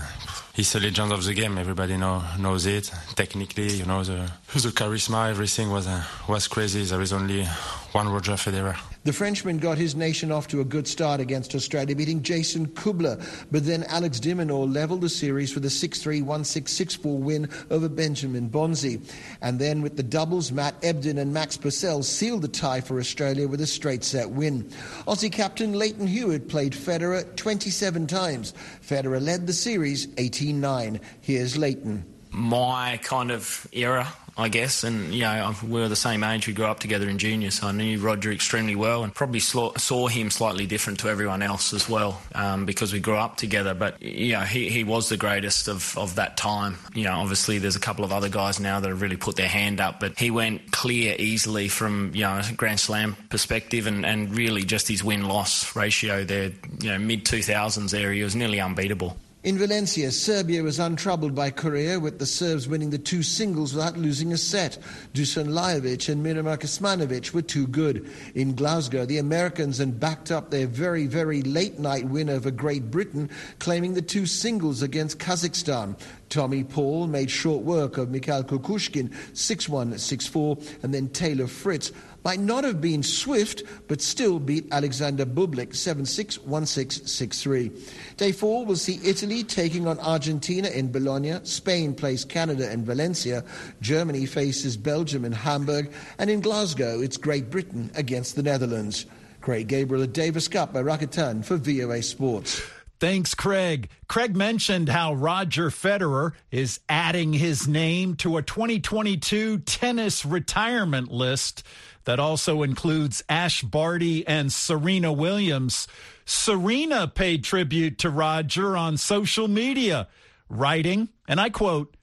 he's 0.54 0.76
a 0.76 0.80
legend 0.80 1.12
of 1.12 1.24
the 1.24 1.34
game. 1.34 1.58
Everybody 1.58 1.98
know, 1.98 2.22
knows 2.38 2.68
it. 2.68 2.92
Technically, 3.16 3.74
you 3.80 3.86
know 3.86 4.04
the 4.04 4.32
the 4.54 4.70
charisma, 4.70 5.32
everything 5.32 5.72
was 5.72 5.88
uh, 5.88 6.04
was 6.28 6.48
crazy. 6.48 6.84
There 6.84 7.02
is 7.02 7.12
only 7.12 7.48
one 7.94 8.10
Roger 8.10 8.34
Federer. 8.34 8.78
The 9.04 9.14
Frenchman 9.14 9.58
got 9.58 9.78
his 9.78 9.96
nation 9.96 10.32
off 10.32 10.48
to 10.50 10.62
a 10.62 10.64
good 10.64 10.88
start 10.88 11.20
against 11.20 11.56
Australia, 11.56 11.96
beating 11.96 12.22
Jason 12.22 12.68
Kubler. 12.68 13.20
But 13.52 13.66
then 13.66 13.84
Alex 13.86 14.20
de 14.20 14.34
Minaur 14.34 14.72
levelled 14.72 15.02
the 15.02 15.10
series 15.10 15.56
with 15.56 15.66
a 15.66 15.70
6-3, 15.70 16.24
1-6, 16.24 17.00
6-4 17.00 17.20
win 17.20 17.50
over 17.70 17.90
Benjamin 17.90 18.50
Bonzi. 18.50 19.02
And 19.42 19.60
then 19.60 19.82
with 19.82 19.98
the 19.98 20.04
doubles, 20.04 20.52
Matt 20.52 20.80
Ebden 20.82 21.20
and 21.20 21.34
Max 21.34 21.58
Purcell 21.58 22.04
sealed 22.04 22.44
the 22.44 22.48
tie 22.48 22.82
for 22.82 23.00
Australia 23.00 23.48
with 23.48 23.62
a 23.62 23.68
straight 23.68 24.04
set 24.04 24.30
win. 24.30 24.64
Aussie 25.08 25.32
captain 25.32 25.74
Lleyton 25.74 26.08
Hewitt 26.08 26.48
played 26.48 26.74
Federer 26.74 27.36
27 27.36 28.08
times. 28.08 28.54
Federer 28.82 29.22
led 29.22 29.48
the 29.48 29.54
series 29.54 30.08
18-9. 30.08 31.02
Here's 31.22 31.58
Lleyton. 31.58 32.06
My 32.34 32.98
kind 33.04 33.30
of 33.32 33.68
era 33.74 34.08
I 34.38 34.50
guess. 34.50 34.83
And, 34.83 35.13
you 35.13 35.22
know, 35.22 35.54
we 35.63 35.81
were 35.81 35.89
the 35.89 35.95
same 35.95 36.24
age. 36.24 36.48
We 36.48 36.54
grew 36.54 36.66
up 36.66 36.80
together 36.80 37.10
in 37.10 37.18
junior, 37.18 37.51
so 37.51 37.68
I 37.68 37.72
knew 37.72 38.00
Roger 38.00 38.31
extremely 38.31 38.75
well 38.75 39.04
and 39.04 39.13
probably 39.13 39.39
saw 39.39 40.07
him 40.07 40.31
slightly 40.31 40.66
different 40.66 41.00
to 41.00 41.10
everyone 41.10 41.42
else 41.42 41.74
as 41.74 41.89
well 41.89 42.22
um, 42.33 42.66
because 42.66 42.94
we 42.94 43.00
grew 43.00 43.18
up 43.18 43.38
together. 43.38 43.74
But, 43.74 44.01
you 44.01 44.33
know, 44.33 44.42
he, 44.42 44.69
he 44.69 44.83
was 44.83 45.10
the 45.10 45.18
greatest 45.18 45.68
of, 45.68 45.98
of 45.98 46.16
that 46.16 46.38
time. 46.38 46.78
You 46.94 47.06
know, 47.06 47.13
obviously 47.13 47.57
there's 47.60 47.75
a 47.75 47.81
couple 47.81 48.06
of 48.06 48.13
other 48.13 48.30
guys 48.30 48.60
now 48.60 48.80
that 48.80 48.89
have 48.89 49.01
really 49.01 49.18
put 49.18 49.36
their 49.36 49.48
hand 49.48 49.81
up, 49.81 50.00
but 50.00 50.18
he 50.18 50.31
went 50.31 50.72
clear 50.72 51.16
easily 51.19 51.68
from, 51.68 52.12
you 52.13 52.22
know, 52.22 52.39
a 52.39 52.54
Grand 52.54 52.80
Slam 52.80 53.16
perspective 53.30 53.88
and, 53.88 54.06
and 54.06 54.35
really 54.35 54.64
just 54.64 54.88
his 54.88 55.04
win 55.04 55.28
loss 55.28 55.76
ratio 55.76 56.23
there, 56.23 56.52
you 56.80 56.90
know, 56.90 56.97
mid 56.97 57.26
2000s 57.26 58.00
area 58.00 58.21
he 58.21 58.23
was 58.23 58.35
nearly 58.35 58.59
unbeatable. 58.59 59.18
In 59.44 59.57
Valencia, 59.57 60.12
Serbia 60.12 60.62
was 60.62 60.78
untroubled 60.78 61.33
by 61.33 61.50
Korea, 61.50 62.00
with 62.00 62.19
the 62.19 62.28
Serbs 62.28 62.68
winning 62.68 62.92
the 62.92 63.00
two 63.00 63.24
singles 63.24 63.74
without 63.74 63.98
losing 63.98 64.31
a 64.33 64.38
set. 64.38 64.78
Dusan 65.16 65.48
Lajovic 65.48 66.10
and 66.10 66.24
Miomir 66.24 66.60
Kecmanovic 66.60 67.33
were 67.33 67.42
too 67.42 67.66
good. 67.66 68.07
In 68.36 68.54
Glasgow, 68.54 69.04
the 69.04 69.18
Americans 69.18 69.80
and 69.80 70.00
backed 70.00 70.30
up 70.30 70.52
their 70.52 70.68
very, 70.68 71.07
very 71.07 71.42
late 71.42 71.80
night 71.80 72.06
win 72.06 72.30
over 72.30 72.52
Great 72.52 72.92
Britain, 72.92 73.31
claiming 73.57 73.95
the 73.95 74.04
two 74.04 74.28
singles 74.28 74.83
against 74.83 75.18
Kazakhstan. 75.18 75.98
Tommy 76.30 76.64
Paul 76.64 77.07
made 77.07 77.31
short 77.31 77.64
work 77.64 77.98
of 77.98 78.12
Mikhail 78.12 78.44
Kukushkin 78.44 79.10
6-1, 79.33 79.95
6-4, 79.95 80.83
and 80.83 80.94
then 80.94 81.10
Taylor 81.10 81.48
Fritz 81.48 81.92
might 82.23 82.40
not 82.40 82.63
have 82.63 82.81
been 82.81 83.04
swift, 83.04 83.63
but 83.87 84.01
still 84.01 84.40
beat 84.40 84.68
Alexander 84.71 85.25
Bublik 85.25 85.75
7 85.75 86.06
6 86.06 86.40
1 86.40 86.66
6 86.66 87.01
6 87.11 87.42
3. 87.42 87.71
Day 88.18 88.31
four 88.31 88.66
will 88.66 88.75
see 88.75 88.99
Italy 89.04 89.44
taking 89.44 89.87
on 89.87 89.99
Argentina 89.99 90.69
in 90.69 90.92
Bologna, 90.92 91.40
Spain 91.44 91.94
plays 91.94 92.25
Canada 92.25 92.71
in 92.71 92.85
Valencia, 92.85 93.44
Germany 93.81 94.25
faces 94.25 94.78
Belgium 94.78 95.25
in 95.25 95.31
Hamburg, 95.31 95.92
and 96.18 96.30
in 96.30 96.42
Glasgow 96.42 97.01
it's 97.01 97.18
Great 97.18 97.49
Britain 97.49 97.92
against 97.95 98.35
the 98.35 98.44
Netherlands. 98.44 99.06
Craig 99.42 99.68
Gabriel 99.68 100.04
at 100.04 100.13
Davis 100.13 100.47
Cup 100.47 100.71
by 100.71 100.83
Rakuten 100.83 101.44
for 101.44 101.57
VOA 101.57 102.04
Sports. 102.04 102.61
Thanks, 103.02 103.34
Craig. 103.34 103.90
Craig 104.08 104.36
mentioned 104.36 104.88
how 104.88 105.16
Roger 105.16 105.72
Federer 105.72 106.34
is 106.52 106.80
adding 106.88 107.34
his 107.34 107.68
name 107.68 108.14
to 108.18 108.38
a 108.38 108.44
2022 108.44 109.58
tennis 109.58 110.24
retirement 110.24 111.12
list 111.12 111.64
that 112.04 112.20
also 112.20 112.62
includes 112.62 113.24
Ash 113.28 113.64
Barty 113.64 114.28
and 114.28 114.54
Serena 114.54 115.12
Williams. 115.12 115.88
Serena 116.26 117.08
paid 117.08 117.44
tribute 117.44 117.98
to 117.98 118.12
Roger 118.12 118.78
on 118.78 118.98
social 118.98 119.48
media, 119.48 120.08
writing, 120.48 121.10
and 121.28 121.42
I 121.42 121.50
quote, 121.50 121.98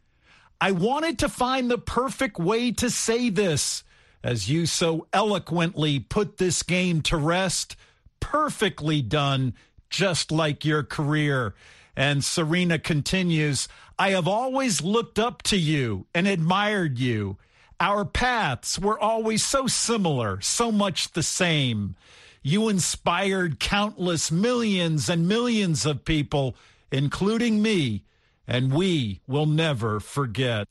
I 0.61 0.73
wanted 0.73 1.21
to 1.21 1.29
find 1.29 1.71
the 1.71 1.79
perfect 1.79 2.41
way 2.41 2.73
to 2.73 2.91
say 2.91 3.31
this, 3.31 3.85
as 4.25 4.51
you 4.51 4.67
so 4.67 5.07
eloquently 5.13 6.01
put 6.01 6.39
this 6.39 6.65
game 6.65 7.03
to 7.03 7.17
rest. 7.17 7.77
Perfectly 8.19 9.01
done, 9.01 9.55
just 9.91 10.31
like 10.31 10.65
your 10.65 10.83
career. 10.83 11.55
And 11.97 12.25
Serena 12.25 12.79
continues, 12.79 13.69
I 13.99 14.11
have 14.11 14.29
always 14.29 14.81
looked 14.81 15.19
up 15.19 15.43
to 15.45 15.57
you 15.57 16.07
and 16.15 16.29
admired 16.29 16.99
you. 16.99 17.37
Our 17.81 18.05
paths 18.05 18.79
were 18.79 18.99
always 18.99 19.45
so 19.45 19.67
similar, 19.67 20.41
so 20.41 20.71
much 20.71 21.13
the 21.13 21.23
same. 21.23 21.97
You 22.43 22.69
inspired 22.69 23.61
countless 23.61 24.31
millions 24.31 25.09
and 25.09 25.29
millions 25.29 25.85
of 25.85 26.05
people, 26.05 26.57
including 26.91 27.61
me, 27.61 28.05
and 28.47 28.73
we 28.73 29.21
will 29.27 29.47
never 29.47 30.01
forget. 30.01 30.69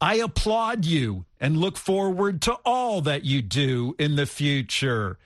I 0.00 0.14
applaud 0.16 0.84
you 0.84 1.26
and 1.38 1.58
look 1.58 1.76
forward 1.76 2.40
to 2.42 2.54
all 2.64 3.00
that 3.02 3.24
you 3.24 3.42
do 3.42 3.94
in 3.98 4.16
the 4.16 4.26
future. 4.26 5.18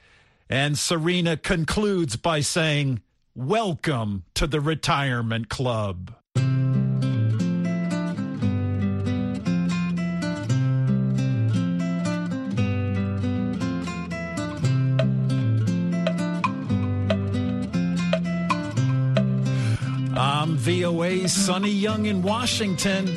And 0.48 0.78
Serena 0.78 1.36
concludes 1.36 2.16
by 2.16 2.40
saying, 2.40 3.00
Welcome 3.36 4.22
to 4.34 4.46
the 4.46 4.60
retirement 4.60 5.48
club. 5.48 6.14
I'm 20.16 20.56
VOA's 20.56 21.32
Sonny 21.32 21.70
Young 21.70 22.06
in 22.06 22.22
Washington, 22.22 23.08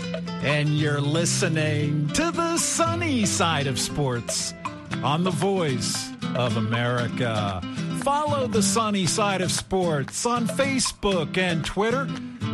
and 0.42 0.70
you're 0.70 1.00
listening 1.00 2.08
to 2.14 2.32
the 2.32 2.58
sunny 2.58 3.28
side 3.28 3.68
of 3.68 3.78
sports 3.78 4.56
on 5.04 5.24
the 5.24 5.30
voice 5.30 6.10
of 6.34 6.58
America. 6.58 7.62
Follow 8.08 8.48
the 8.48 8.64
sunny 8.64 9.06
side 9.06 9.42
of 9.42 9.52
sports 9.52 10.26
on 10.26 10.48
Facebook 10.48 11.38
and 11.38 11.66
Twitter. 11.66 12.06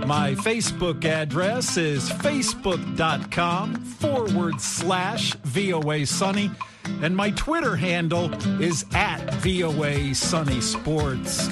My 0.08 0.34
Facebook 0.34 1.06
address 1.06 1.78
is 1.78 2.10
facebook.com 2.10 3.76
forward 3.76 4.60
slash 4.60 5.34
VOA 5.44 6.08
Sunny. 6.08 6.50
And 7.04 7.16
my 7.16 7.30
Twitter 7.30 7.76
handle 7.76 8.34
is 8.60 8.84
at 8.96 9.32
VOA 9.36 10.16
Sunny 10.16 10.60
Sports. 10.60 11.52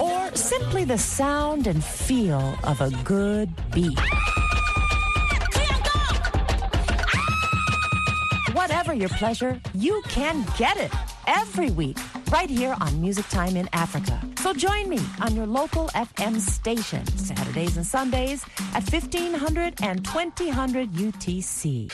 Or 0.00 0.30
simply 0.36 0.84
the 0.84 0.96
sound 0.96 1.66
and 1.66 1.82
feel 1.82 2.56
of 2.62 2.80
a 2.80 2.90
good 3.02 3.50
beat. 3.72 3.98
Whatever 8.52 8.94
your 8.94 9.08
pleasure, 9.08 9.60
you 9.74 10.00
can 10.08 10.46
get 10.56 10.76
it 10.76 10.92
every 11.26 11.70
week 11.72 11.98
right 12.30 12.48
here 12.48 12.76
on 12.80 13.00
Music 13.00 13.28
Time 13.28 13.56
in 13.56 13.68
Africa. 13.72 14.20
So 14.38 14.52
join 14.52 14.88
me 14.88 15.00
on 15.20 15.34
your 15.34 15.46
local 15.46 15.88
FM 15.88 16.38
station 16.38 17.04
Saturdays 17.18 17.76
and 17.76 17.84
Sundays 17.84 18.44
at 18.72 18.88
1500 18.88 19.82
and 19.82 20.04
2000 20.04 20.90
UTC. 20.92 21.90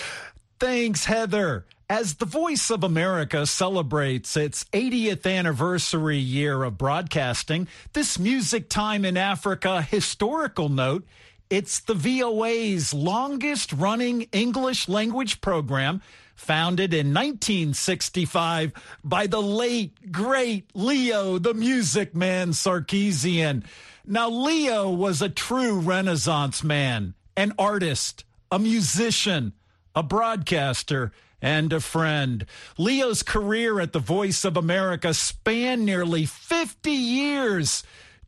Thanks, 0.59 1.07
Heather. 1.07 1.65
As 1.91 2.15
the 2.15 2.25
Voice 2.25 2.71
of 2.71 2.85
America 2.85 3.45
celebrates 3.47 4.37
its 4.37 4.63
80th 4.67 5.27
anniversary 5.29 6.19
year 6.19 6.63
of 6.63 6.79
broadcasting, 6.79 7.67
this 7.95 8.17
Music 8.17 8.69
Time 8.69 9.05
in 9.05 9.17
Africa 9.17 9.83
historical 9.83 10.69
note, 10.69 11.05
it's 11.51 11.81
the 11.81 11.95
VOA's 11.95 12.95
longest 12.95 13.73
running 13.73 14.29
English 14.31 14.89
language 14.89 15.41
program, 15.41 16.01
founded 16.37 16.95
in 16.95 17.13
1965 17.13 18.73
by 19.03 19.27
the 19.27 19.43
late, 19.43 20.13
great 20.13 20.71
Leo, 20.75 21.39
the 21.39 21.55
Music 21.55 22.15
Man 22.15 22.53
Sarkisian. 22.53 23.65
Now, 24.07 24.31
Leo 24.31 24.89
was 24.91 25.21
a 25.23 25.29
true 25.29 25.81
Renaissance 25.81 26.63
man, 26.63 27.15
an 27.37 27.53
artist, 27.59 28.25
a 28.49 28.61
musician, 28.61 29.55
a 29.97 30.05
broadcaster, 30.05 31.11
and 31.43 31.73
a 31.73 31.81
friend. 31.81 32.47
Leo's 32.79 33.23
career 33.23 33.81
at 33.81 33.93
the 33.93 33.99
Voice 33.99 34.45
of 34.45 34.57
America 34.57 35.15
spanned 35.15 35.85
nearly 35.85 36.27
50 36.27 36.91
years, 36.91 37.83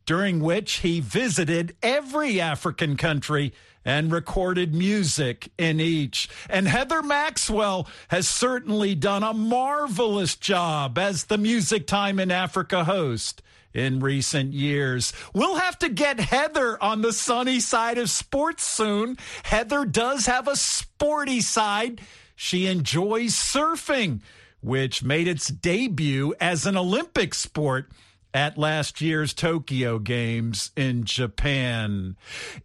during 0.05 0.39
which 0.39 0.73
he 0.79 0.99
visited 0.99 1.75
every 1.81 2.41
African 2.41 2.97
country 2.97 3.53
and 3.85 4.11
recorded 4.11 4.73
music 4.73 5.51
in 5.57 5.79
each. 5.79 6.29
And 6.49 6.67
Heather 6.67 7.01
Maxwell 7.01 7.87
has 8.09 8.27
certainly 8.27 8.95
done 8.95 9.23
a 9.23 9.33
marvelous 9.33 10.35
job 10.35 10.97
as 10.97 11.25
the 11.25 11.37
Music 11.37 11.87
Time 11.87 12.19
in 12.19 12.31
Africa 12.31 12.83
host 12.85 13.41
in 13.73 13.99
recent 13.99 14.53
years. 14.53 15.13
We'll 15.33 15.55
have 15.55 15.79
to 15.79 15.89
get 15.89 16.19
Heather 16.19 16.81
on 16.81 17.01
the 17.01 17.13
sunny 17.13 17.59
side 17.59 17.97
of 17.97 18.09
sports 18.09 18.63
soon. 18.63 19.17
Heather 19.43 19.83
does 19.85 20.27
have 20.27 20.47
a 20.47 20.55
sporty 20.55 21.41
side. 21.41 22.01
She 22.43 22.67
enjoys 22.67 23.35
surfing, 23.35 24.19
which 24.59 25.01
made 25.01 25.29
its 25.29 25.47
debut 25.47 26.35
as 26.41 26.65
an 26.65 26.75
Olympic 26.75 27.33
sport 27.33 27.89
at 28.33 28.57
last 28.57 28.99
year's 28.99 29.33
Tokyo 29.33 29.97
Games 29.97 30.71
in 30.75 31.05
Japan. 31.05 32.17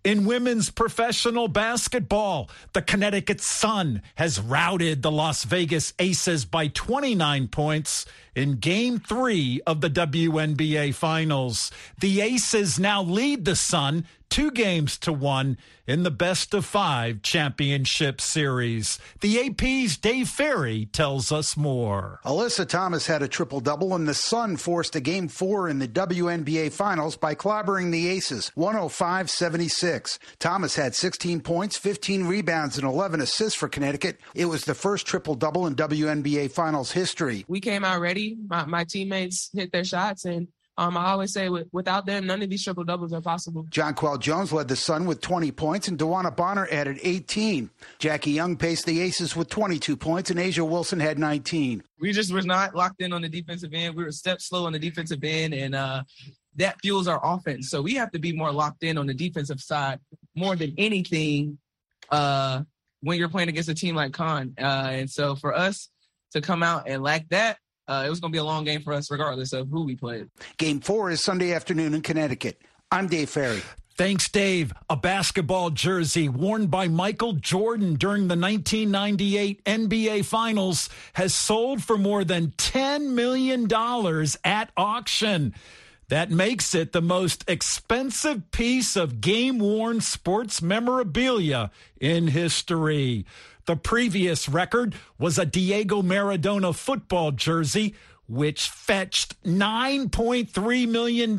In 0.03 0.25
women's 0.25 0.71
professional 0.71 1.47
basketball, 1.47 2.51
the 2.73 2.83
Connecticut 2.83 3.41
Sun 3.41 4.03
has 4.17 4.41
routed 4.41 5.03
the 5.03 5.13
Las 5.13 5.45
Vegas 5.45 5.95
Aces 6.01 6.45
by 6.45 6.67
29 6.67 7.47
points 7.47 8.05
in 8.35 8.57
game 8.57 8.99
three 8.99 9.61
of 9.65 9.81
the 9.81 9.91
WNBA 9.91 10.93
Finals. 10.93 11.71
The 12.01 12.21
Aces 12.21 12.81
now 12.81 13.01
lead 13.03 13.45
the 13.45 13.55
Sun 13.55 14.07
two 14.29 14.51
games 14.51 14.99
to 14.99 15.13
one 15.13 15.59
in 15.87 16.03
the 16.03 16.11
best 16.11 16.53
of 16.55 16.65
five 16.65 17.23
championship 17.23 18.21
series. 18.21 18.99
The 19.21 19.47
AP's 19.47 19.97
Dave 19.97 20.29
Ferry 20.29 20.87
tells 20.87 21.33
us 21.33 21.57
more. 21.57 22.21
Alyssa 22.25 22.69
Thomas 22.69 23.07
had 23.07 23.23
a 23.23 23.29
triple 23.29 23.61
double, 23.61 23.95
and 23.95 24.07
the 24.07 24.15
Sun 24.15 24.59
forced 24.59 24.95
a 24.97 25.01
game 25.01 25.29
four 25.29 25.69
in 25.69 25.79
the 25.79 25.89
WNBA 25.89 26.73
Finals 26.73 27.17
by 27.17 27.35
clobbering 27.35 27.91
the 27.91 28.09
Aces 28.09 28.53
105 28.55 29.31
76. 29.31 30.19
Thomas 30.39 30.77
had 30.77 30.95
16 30.95 31.41
points, 31.41 31.79
15 31.79 32.25
rebounds, 32.25 32.77
and 32.77 32.87
11 32.87 33.21
assists 33.21 33.59
for 33.59 33.69
Connecticut. 33.69 34.19
It 34.35 34.47
was 34.47 34.65
the 34.65 34.75
first 34.75 35.07
triple 35.07 35.35
double 35.35 35.67
in 35.67 35.75
WNBA 35.75 36.51
Finals 36.51 36.93
history. 36.93 37.45
We 37.49 37.61
came 37.61 37.85
out 37.85 38.01
ready. 38.01 38.37
My, 38.47 38.67
my 38.67 38.85
teammates 38.85 39.51
hit 39.55 39.73
their 39.73 39.85
shots, 39.85 40.25
and 40.25 40.49
um, 40.79 40.97
I 40.97 41.07
always 41.07 41.33
say 41.33 41.49
without 41.73 42.07
them, 42.07 42.25
none 42.27 42.41
of 42.41 42.49
these 42.49 42.63
triple 42.63 42.85
doubles 42.85 43.13
are 43.13 43.21
possible. 43.21 43.65
Jonquel 43.65 44.21
Jones 44.21 44.53
led 44.53 44.69
the 44.69 44.77
Sun 44.77 45.07
with 45.07 45.21
20 45.21 45.51
points, 45.51 45.89
and 45.89 45.99
DeWanna 45.99 46.35
Bonner 46.35 46.69
added 46.71 47.01
18. 47.03 47.69
Jackie 47.99 48.31
Young 48.31 48.57
paced 48.57 48.87
the 48.87 49.01
Aces 49.01 49.35
with 49.35 49.49
22 49.49 49.97
points, 49.97 50.31
and 50.31 50.39
A'ja 50.39 50.67
Wilson 50.67 51.01
had 51.01 51.19
19. 51.19 51.83
We 52.01 52.13
just 52.13 52.33
were 52.33 52.43
not 52.43 52.77
locked 52.77 53.03
in 53.03 53.13
on 53.13 53.23
the 53.23 53.29
defensive 53.29 53.75
end. 53.75 53.97
We 53.97 54.05
were 54.05 54.11
a 54.11 54.13
step 54.13 54.41
slow 54.41 54.67
on 54.67 54.73
the 54.73 54.79
defensive 54.79 55.19
end, 55.25 55.53
and 55.53 55.75
uh, 55.75 56.05
that 56.55 56.81
fuels 56.81 57.09
our 57.09 57.21
offense. 57.25 57.71
So 57.71 57.83
we 57.83 57.95
have 57.95 58.13
to 58.13 58.21
be 58.21 58.33
more 58.33 58.53
locked 58.53 58.85
in 58.85 58.99
on 58.99 59.09
the 59.09 59.15
defensive 59.15 59.61
side 59.61 59.99
more 60.37 60.55
than 60.55 60.75
anything 60.79 61.59
uh, 62.09 62.63
when 63.01 63.19
you're 63.19 63.29
playing 63.29 63.49
against 63.49 63.69
a 63.69 63.75
team 63.75 63.97
like 63.97 64.13
Con. 64.13 64.55
Uh, 64.57 64.91
and 64.93 65.11
so 65.11 65.35
for 65.35 65.53
us 65.53 65.89
to 66.35 66.41
come 66.41 66.63
out 66.63 66.85
and 66.87 67.03
lack 67.03 67.29
that, 67.31 67.59
uh, 67.89 68.05
it 68.07 68.11
was 68.11 68.21
going 68.21 68.33
to 68.33 68.37
be 68.37 68.41
a 68.41 68.45
long 68.45 68.65
game 68.65 68.83
for 68.83 68.93
us, 68.93 69.11
regardless 69.11 69.53
of 69.53 69.69
who 69.69 69.85
we 69.85 69.97
played. 69.97 70.29
Game 70.59 70.81
four 70.81 71.11
is 71.11 71.23
Sunday 71.23 71.53
afternoon 71.53 71.95
in 71.95 72.03
Connecticut. 72.03 72.61
I'm 72.91 73.07
Dave 73.07 73.31
Ferry. 73.31 73.63
Thanks, 73.97 74.29
Dave. 74.29 74.73
A 74.89 74.97
basketball 74.97 75.71
jersey 75.71 76.29
worn 76.29 76.69
by 76.69 76.87
Michael 76.87 77.33
Jordan 77.33 77.97
during 77.97 78.29
the 78.29 78.37
1998 78.37 79.65
NBA 79.65 80.25
Finals 80.25 80.89
has 81.15 81.35
sold 81.35 81.83
for 81.83 81.99
more 81.99 82.23
than 82.23 82.53
$10 82.53 83.11
million 83.11 83.67
at 84.45 84.71
auction. 84.77 85.53
That 86.11 86.31
makes 86.31 86.77
it 86.77 86.93
the 86.93 87.03
most 87.03 87.45
expensive 87.49 88.51
piece 88.53 88.95
of 88.95 89.21
game 89.21 89.59
worn 89.59 90.01
sports 90.01 90.63
memorabilia 90.63 91.73
in 92.01 92.29
history. 92.29 93.27
The 93.69 93.77
previous 93.77 94.49
record 94.49 94.95
was 95.19 95.39
a 95.39 95.45
Diego 95.45 96.01
Maradona 96.01 96.75
football 96.75 97.33
jersey, 97.33 97.95
which 98.27 98.67
fetched 98.67 99.43
$9.3 99.43 100.89
million 100.89 101.39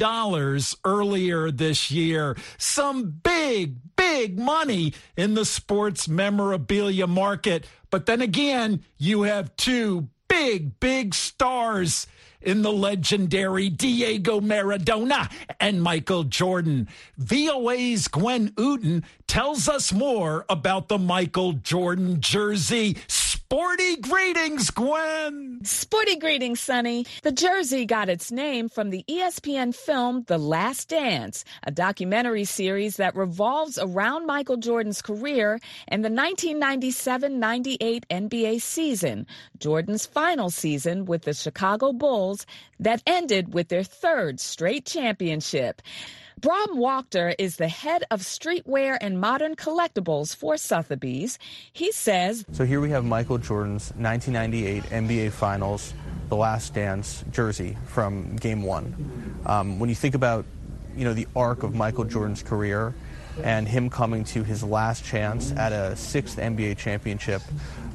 earlier 0.86 1.50
this 1.50 1.90
year. 1.90 2.38
Some 2.60 3.20
big, 3.24 3.78
big 3.96 4.38
money 4.38 4.94
in 5.18 5.34
the 5.34 5.44
sports 5.44 6.08
memorabilia 6.08 7.08
market. 7.08 7.66
But 7.90 8.06
then 8.06 8.22
again, 8.22 8.84
you 9.00 9.24
have 9.24 9.56
two 9.56 10.10
big, 10.28 10.80
big 10.80 11.16
stars 11.16 12.06
in 12.42 12.62
the 12.62 12.72
legendary 12.72 13.70
Diego 13.70 14.40
Maradona 14.40 15.32
and 15.60 15.82
Michael 15.82 16.24
Jordan. 16.24 16.88
VOA's 17.18 18.08
Gwen 18.08 18.50
Uten 18.52 19.04
tells 19.28 19.68
us 19.68 19.92
more 19.92 20.46
about 20.50 20.88
the 20.88 20.98
Michael 20.98 21.54
Jordan 21.54 22.22
jersey. 22.22 22.98
Sporty 23.52 23.96
greetings, 23.96 24.70
Gwen. 24.70 25.62
Sporty 25.64 26.18
greetings, 26.18 26.60
Sonny. 26.60 27.08
The 27.24 27.32
jersey 27.32 27.84
got 27.84 28.08
its 28.08 28.32
name 28.32 28.70
from 28.70 28.92
the 28.92 29.04
ESPN 29.10 29.74
film 29.74 30.24
The 30.28 30.38
Last 30.38 30.90
Dance, 30.90 31.44
a 31.64 31.72
documentary 31.72 32.46
series 32.46 32.98
that 32.98 33.16
revolves 33.16 33.80
around 33.80 34.28
Michael 34.28 34.58
Jordan's 34.58 35.02
career 35.02 35.60
and 35.88 36.06
the 36.06 36.12
1997 36.12 37.40
98 37.40 38.06
NBA 38.08 38.62
season, 38.62 39.26
Jordan's 39.58 40.06
final 40.06 40.52
season 40.52 41.06
with 41.06 41.24
the 41.24 41.34
Chicago 41.34 41.92
Bulls 41.92 42.46
that 42.80 43.02
ended 43.08 43.56
with 43.56 43.70
their 43.70 43.84
third 43.84 44.40
straight 44.40 44.86
championship. 44.86 45.82
Bram 46.40 46.78
Wachter 46.78 47.36
is 47.38 47.58
the 47.58 47.68
head 47.68 48.06
of 48.12 48.22
streetwear 48.22 48.98
and 49.02 49.20
modern 49.20 49.58
collectibles 49.58 50.34
for 50.34 50.56
Sotheby's. 50.56 51.38
He 51.74 51.92
says 51.92 52.46
So 52.54 52.64
here 52.64 52.80
we 52.80 52.92
have 52.92 53.04
Michael 53.04 53.40
Jordan's 53.40 53.92
1998 53.98 54.84
NBA 54.84 55.32
Finals, 55.34 55.94
The 56.30 56.38
Last 56.38 56.74
Dance 56.74 57.26
jersey 57.32 57.76
from 57.88 58.38
Game 58.38 58.64
One. 58.64 59.42
Um, 59.46 59.80
when 59.80 59.90
you 59.90 59.96
think 59.96 60.16
about, 60.16 60.46
you 60.96 61.04
know, 61.04 61.14
the 61.14 61.28
arc 61.36 61.64
of 61.64 61.76
Michael 61.76 62.06
Jordan's 62.06 62.42
career 62.42 62.94
and 63.44 63.68
him 63.68 63.90
coming 63.90 64.24
to 64.26 64.42
his 64.44 64.64
last 64.64 65.04
chance 65.04 65.52
at 65.52 65.74
a 65.74 65.94
sixth 65.98 66.38
NBA 66.38 66.78
championship, 66.78 67.42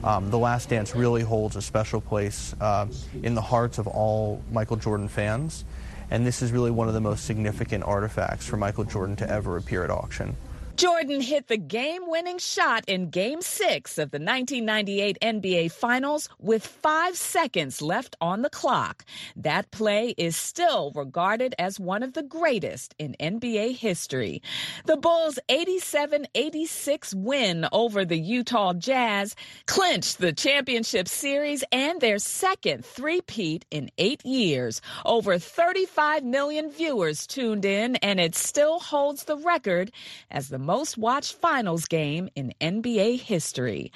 um, 0.02 0.30
The 0.30 0.38
Last 0.38 0.68
Dance 0.68 0.94
really 0.94 1.22
holds 1.22 1.56
a 1.56 1.62
special 1.62 2.02
place 2.02 2.54
uh, 2.60 2.88
in 3.22 3.34
the 3.34 3.40
hearts 3.40 3.78
of 3.78 3.86
all 3.86 4.42
Michael 4.52 4.76
Jordan 4.76 5.08
fans. 5.08 5.64
And 6.11 6.26
this 6.26 6.42
is 6.42 6.52
really 6.52 6.70
one 6.70 6.88
of 6.88 6.94
the 6.94 7.00
most 7.00 7.25
significant 7.25 7.84
artifacts 7.84 8.46
for 8.46 8.56
Michael 8.56 8.84
Jordan 8.84 9.16
to 9.16 9.30
ever 9.30 9.56
appear 9.56 9.84
at 9.84 9.90
auction. 9.90 10.37
Jordan 10.76 11.20
hit 11.20 11.46
the 11.46 11.56
game 11.56 12.02
winning 12.08 12.38
shot 12.38 12.84
in 12.88 13.08
Game 13.08 13.42
6 13.42 13.92
of 13.96 14.10
the 14.10 14.18
1998 14.18 15.18
NBA 15.22 15.70
Finals 15.70 16.28
with 16.40 16.66
five 16.66 17.16
seconds 17.16 17.80
left 17.80 18.16
on 18.20 18.42
the 18.42 18.50
clock. 18.50 19.04
That 19.36 19.70
play 19.70 20.14
is 20.18 20.36
still 20.36 20.90
regarded 20.96 21.54
as 21.60 21.78
one 21.78 22.02
of 22.02 22.14
the 22.14 22.24
greatest 22.24 22.92
in 22.98 23.14
NBA 23.20 23.76
history. 23.76 24.42
The 24.84 24.96
Bulls' 24.96 25.38
87 25.48 26.26
86 26.34 27.14
win 27.14 27.68
over 27.70 28.04
the 28.04 28.18
Utah 28.18 28.72
Jazz 28.72 29.36
clinched 29.66 30.18
the 30.18 30.32
championship 30.32 31.06
series 31.06 31.62
and 31.70 32.00
their 32.00 32.18
second 32.18 32.84
three-peat 32.84 33.64
in 33.70 33.90
eight 33.98 34.26
years. 34.26 34.82
Over 35.04 35.38
35 35.38 36.24
million 36.24 36.72
viewers 36.72 37.28
tuned 37.28 37.64
in, 37.64 37.94
and 37.96 38.18
it 38.18 38.34
still 38.34 38.80
holds 38.80 39.24
the 39.24 39.36
record 39.36 39.92
as 40.32 40.48
the 40.48 40.63
most 40.64 40.97
watched 40.97 41.35
finals 41.35 41.85
game 41.87 42.28
in 42.35 42.54
NBA 42.61 43.21
history. 43.21 43.92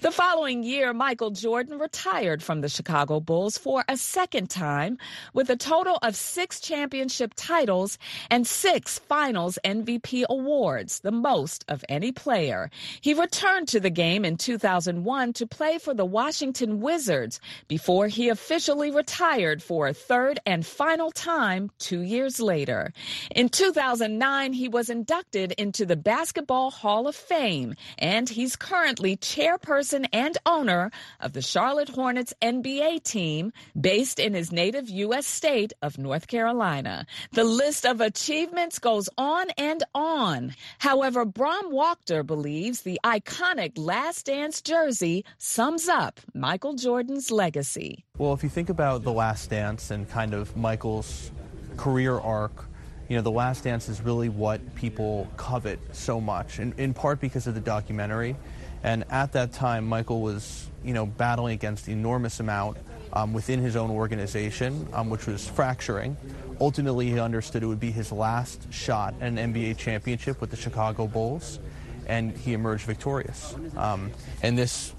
The 0.00 0.12
following 0.12 0.62
year, 0.62 0.94
Michael 0.94 1.30
Jordan 1.30 1.78
retired 1.78 2.42
from 2.42 2.60
the 2.60 2.68
Chicago 2.68 3.20
Bulls 3.20 3.58
for 3.58 3.84
a 3.88 3.96
second 3.96 4.48
time 4.48 4.98
with 5.34 5.50
a 5.50 5.56
total 5.56 5.98
of 6.02 6.14
six 6.14 6.60
championship 6.60 7.32
titles 7.36 7.98
and 8.30 8.46
six 8.46 8.98
finals 9.00 9.58
MVP 9.64 10.24
awards, 10.28 11.00
the 11.00 11.10
most 11.10 11.64
of 11.68 11.84
any 11.88 12.12
player. 12.12 12.70
He 13.00 13.14
returned 13.14 13.68
to 13.68 13.80
the 13.80 13.90
game 13.90 14.24
in 14.24 14.36
2001 14.36 15.32
to 15.34 15.46
play 15.46 15.78
for 15.78 15.92
the 15.92 16.04
Washington 16.04 16.80
Wizards 16.80 17.40
before 17.66 18.06
he 18.06 18.28
officially 18.28 18.90
retired 18.90 19.62
for 19.62 19.88
a 19.88 19.94
third 19.94 20.38
and 20.46 20.64
final 20.64 21.10
time 21.10 21.70
two 21.78 22.00
years 22.00 22.40
later. 22.40 22.92
In 23.34 23.48
2009, 23.48 24.52
he 24.52 24.68
was 24.68 24.88
inducted 24.88 25.52
into 25.52 25.84
the 25.84 25.96
Basketball 26.12 26.70
Hall 26.70 27.08
of 27.08 27.16
Fame, 27.16 27.74
and 27.98 28.28
he's 28.28 28.54
currently 28.54 29.16
chairperson 29.16 30.06
and 30.12 30.36
owner 30.44 30.90
of 31.20 31.32
the 31.32 31.40
Charlotte 31.40 31.88
Hornets 31.88 32.34
NBA 32.42 33.02
team 33.02 33.50
based 33.80 34.20
in 34.20 34.34
his 34.34 34.52
native 34.52 34.90
U.S. 34.90 35.26
state 35.26 35.72
of 35.80 35.96
North 35.96 36.26
Carolina. 36.26 37.06
The 37.32 37.44
list 37.44 37.86
of 37.86 38.02
achievements 38.02 38.78
goes 38.78 39.08
on 39.16 39.46
and 39.56 39.84
on. 39.94 40.54
However, 40.80 41.24
Bram 41.24 41.72
Wachter 41.72 42.26
believes 42.26 42.82
the 42.82 43.00
iconic 43.02 43.72
Last 43.78 44.26
Dance 44.26 44.60
jersey 44.60 45.24
sums 45.38 45.88
up 45.88 46.20
Michael 46.34 46.74
Jordan's 46.74 47.30
legacy. 47.30 48.04
Well, 48.18 48.34
if 48.34 48.42
you 48.42 48.50
think 48.50 48.68
about 48.68 49.02
The 49.02 49.12
Last 49.12 49.48
Dance 49.48 49.90
and 49.90 50.06
kind 50.10 50.34
of 50.34 50.58
Michael's 50.58 51.30
career 51.78 52.18
arc, 52.18 52.66
you 53.12 53.18
know, 53.18 53.22
The 53.22 53.30
Last 53.30 53.64
Dance 53.64 53.90
is 53.90 54.00
really 54.00 54.30
what 54.30 54.74
people 54.74 55.28
covet 55.36 55.78
so 55.94 56.18
much, 56.18 56.58
in, 56.58 56.72
in 56.78 56.94
part 56.94 57.20
because 57.20 57.46
of 57.46 57.54
the 57.54 57.60
documentary. 57.60 58.34
And 58.82 59.04
at 59.10 59.32
that 59.32 59.52
time, 59.52 59.86
Michael 59.86 60.22
was, 60.22 60.70
you 60.82 60.94
know, 60.94 61.04
battling 61.04 61.52
against 61.52 61.90
enormous 61.90 62.40
amount 62.40 62.78
um, 63.12 63.34
within 63.34 63.60
his 63.60 63.76
own 63.76 63.90
organization, 63.90 64.88
um, 64.94 65.10
which 65.10 65.26
was 65.26 65.46
fracturing. 65.46 66.16
Ultimately, 66.58 67.10
he 67.10 67.20
understood 67.20 67.62
it 67.62 67.66
would 67.66 67.78
be 67.78 67.90
his 67.90 68.12
last 68.12 68.72
shot 68.72 69.12
at 69.20 69.28
an 69.28 69.52
NBA 69.52 69.76
championship 69.76 70.40
with 70.40 70.48
the 70.48 70.56
Chicago 70.56 71.06
Bulls, 71.06 71.58
and 72.06 72.34
he 72.34 72.54
emerged 72.54 72.86
victorious. 72.86 73.54
Um, 73.76 74.10
and 74.42 74.56
this, 74.56 74.94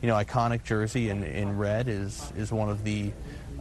you 0.00 0.08
know, 0.08 0.16
iconic 0.16 0.64
jersey 0.64 1.10
in, 1.10 1.22
in 1.22 1.56
red 1.56 1.86
is, 1.86 2.32
is 2.36 2.50
one 2.50 2.70
of 2.70 2.82
the 2.82 3.12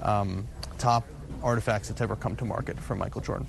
um, 0.01 0.47
top 0.79 1.05
artifacts 1.43 1.89
that's 1.89 2.01
ever 2.01 2.15
come 2.15 2.35
to 2.37 2.45
market 2.45 2.79
from 2.79 2.97
Michael 2.97 3.21
Jordan. 3.21 3.45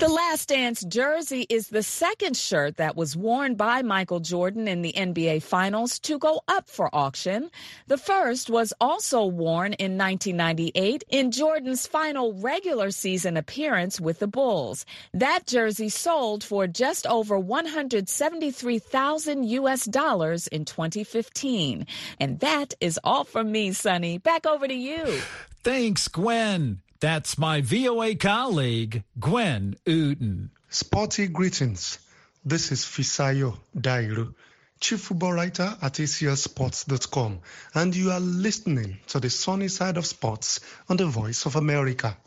The 0.00 0.08
Last 0.08 0.48
Dance 0.48 0.82
jersey 0.84 1.44
is 1.50 1.68
the 1.68 1.82
second 1.82 2.34
shirt 2.34 2.78
that 2.78 2.96
was 2.96 3.18
worn 3.18 3.54
by 3.54 3.82
Michael 3.82 4.20
Jordan 4.20 4.66
in 4.66 4.80
the 4.80 4.94
NBA 4.94 5.42
Finals 5.42 5.98
to 5.98 6.18
go 6.18 6.40
up 6.48 6.70
for 6.70 6.88
auction. 6.96 7.50
The 7.86 7.98
first 7.98 8.48
was 8.48 8.72
also 8.80 9.26
worn 9.26 9.74
in 9.74 9.98
1998 9.98 11.04
in 11.10 11.32
Jordan's 11.32 11.86
final 11.86 12.32
regular 12.32 12.90
season 12.90 13.36
appearance 13.36 14.00
with 14.00 14.20
the 14.20 14.26
Bulls. 14.26 14.86
That 15.12 15.46
jersey 15.46 15.90
sold 15.90 16.44
for 16.44 16.66
just 16.66 17.06
over 17.06 17.38
173,000 17.38 19.44
US 19.44 19.84
dollars 19.84 20.46
in 20.46 20.64
2015. 20.64 21.86
And 22.18 22.40
that 22.40 22.72
is 22.80 22.98
all 23.04 23.24
from 23.24 23.52
me, 23.52 23.72
Sonny. 23.72 24.16
Back 24.16 24.46
over 24.46 24.66
to 24.66 24.72
you. 24.72 25.04
Thanks, 25.62 26.08
Gwen. 26.08 26.80
That's 27.00 27.38
my 27.38 27.62
VOA 27.62 28.14
colleague, 28.14 29.04
Gwen 29.18 29.76
Uten. 29.86 30.50
Sporty 30.68 31.28
greetings. 31.28 31.98
This 32.44 32.72
is 32.72 32.84
Fisayo 32.84 33.56
Dairu, 33.74 34.34
Chief 34.80 35.00
Football 35.00 35.32
Writer 35.32 35.78
at 35.80 35.94
ACLSports.com, 35.94 37.40
and 37.74 37.96
you 37.96 38.10
are 38.10 38.20
listening 38.20 38.98
to 39.06 39.18
the 39.18 39.30
sunny 39.30 39.68
side 39.68 39.96
of 39.96 40.04
sports 40.04 40.60
on 40.90 40.98
the 40.98 41.06
Voice 41.06 41.46
of 41.46 41.56
America. 41.56 42.18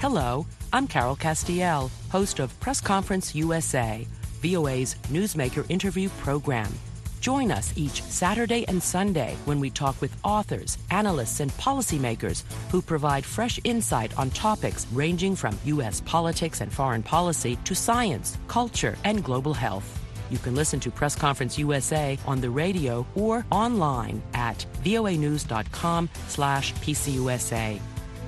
Hello, 0.00 0.46
I'm 0.72 0.86
Carol 0.86 1.16
Castiel, 1.16 1.90
host 2.10 2.38
of 2.38 2.58
Press 2.60 2.80
Conference 2.80 3.34
USA, 3.34 4.06
VOA's 4.40 4.94
newsmaker 5.08 5.68
interview 5.68 6.08
program. 6.20 6.72
Join 7.20 7.50
us 7.50 7.74
each 7.76 8.02
Saturday 8.04 8.64
and 8.66 8.82
Sunday 8.82 9.36
when 9.44 9.60
we 9.60 9.68
talk 9.68 10.00
with 10.00 10.16
authors, 10.24 10.78
analysts, 10.90 11.40
and 11.40 11.50
policymakers 11.52 12.44
who 12.70 12.80
provide 12.80 13.26
fresh 13.26 13.60
insight 13.64 14.18
on 14.18 14.30
topics 14.30 14.86
ranging 14.90 15.36
from 15.36 15.58
U.S. 15.64 16.00
politics 16.06 16.62
and 16.62 16.72
foreign 16.72 17.02
policy 17.02 17.56
to 17.64 17.74
science, 17.74 18.38
culture, 18.48 18.96
and 19.04 19.22
global 19.22 19.52
health. 19.52 19.98
You 20.30 20.38
can 20.38 20.54
listen 20.54 20.80
to 20.80 20.90
Press 20.90 21.14
Conference 21.14 21.58
USA 21.58 22.18
on 22.26 22.40
the 22.40 22.48
radio 22.48 23.06
or 23.14 23.44
online 23.50 24.22
at 24.32 24.64
voanews.com 24.82 26.08
slash 26.28 26.72
pcusa. 26.74 27.78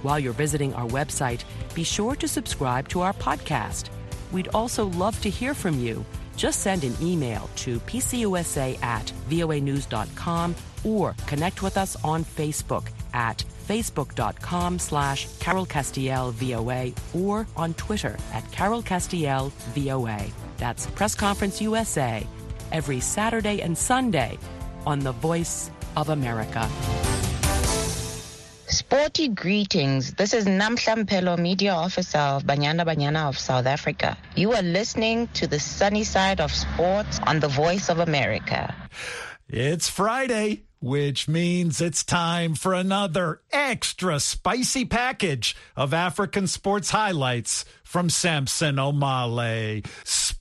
While 0.02 0.18
you're 0.18 0.34
visiting 0.34 0.74
our 0.74 0.88
website, 0.88 1.44
be 1.74 1.84
sure 1.84 2.14
to 2.16 2.28
subscribe 2.28 2.88
to 2.88 3.00
our 3.00 3.14
podcast. 3.14 3.88
We'd 4.32 4.48
also 4.48 4.86
love 4.86 5.18
to 5.22 5.30
hear 5.30 5.54
from 5.54 5.78
you 5.78 6.04
just 6.36 6.60
send 6.60 6.84
an 6.84 6.94
email 7.00 7.48
to 7.56 7.78
pcusa 7.80 8.82
at 8.82 9.12
voanews.com 9.28 10.54
or 10.84 11.14
connect 11.26 11.62
with 11.62 11.76
us 11.76 11.96
on 12.04 12.24
Facebook 12.24 12.88
at 13.14 13.44
facebook.com 13.68 14.78
slash 14.78 15.28
Carol 15.38 15.66
Castiel 15.66 16.32
VOA 16.32 16.92
or 17.14 17.46
on 17.56 17.74
Twitter 17.74 18.16
at 18.32 18.50
Carol 18.52 18.82
Castiel 18.82 19.50
VOA. 19.74 20.26
That's 20.58 20.86
Press 20.86 21.14
Conference 21.14 21.60
USA 21.60 22.26
every 22.72 23.00
Saturday 23.00 23.60
and 23.60 23.76
Sunday 23.76 24.38
on 24.86 25.00
the 25.00 25.12
Voice 25.12 25.70
of 25.96 26.08
America. 26.08 26.68
Sporty 28.92 29.28
greetings. 29.28 30.12
This 30.12 30.34
is 30.34 30.44
Namhla 30.44 31.06
Mphelo, 31.06 31.38
media 31.38 31.72
officer 31.72 32.18
of 32.18 32.44
Banyana 32.44 32.84
Banyana 32.84 33.26
of 33.26 33.38
South 33.38 33.64
Africa. 33.64 34.18
You 34.36 34.52
are 34.52 34.60
listening 34.60 35.28
to 35.28 35.46
the 35.46 35.58
sunny 35.58 36.04
side 36.04 36.42
of 36.42 36.52
sports 36.52 37.18
on 37.26 37.40
the 37.40 37.48
Voice 37.48 37.88
of 37.88 38.00
America. 38.00 38.74
It's 39.48 39.88
Friday. 39.88 40.64
which 40.82 41.28
means 41.28 41.80
it's 41.80 42.02
time 42.02 42.56
for 42.56 42.74
another 42.74 43.40
extra 43.52 44.18
spicy 44.18 44.84
package 44.84 45.56
of 45.76 45.94
African 45.94 46.48
sports 46.48 46.90
highlights 46.90 47.64
from 47.84 48.10
Samson 48.10 48.76
Omale. 48.76 49.86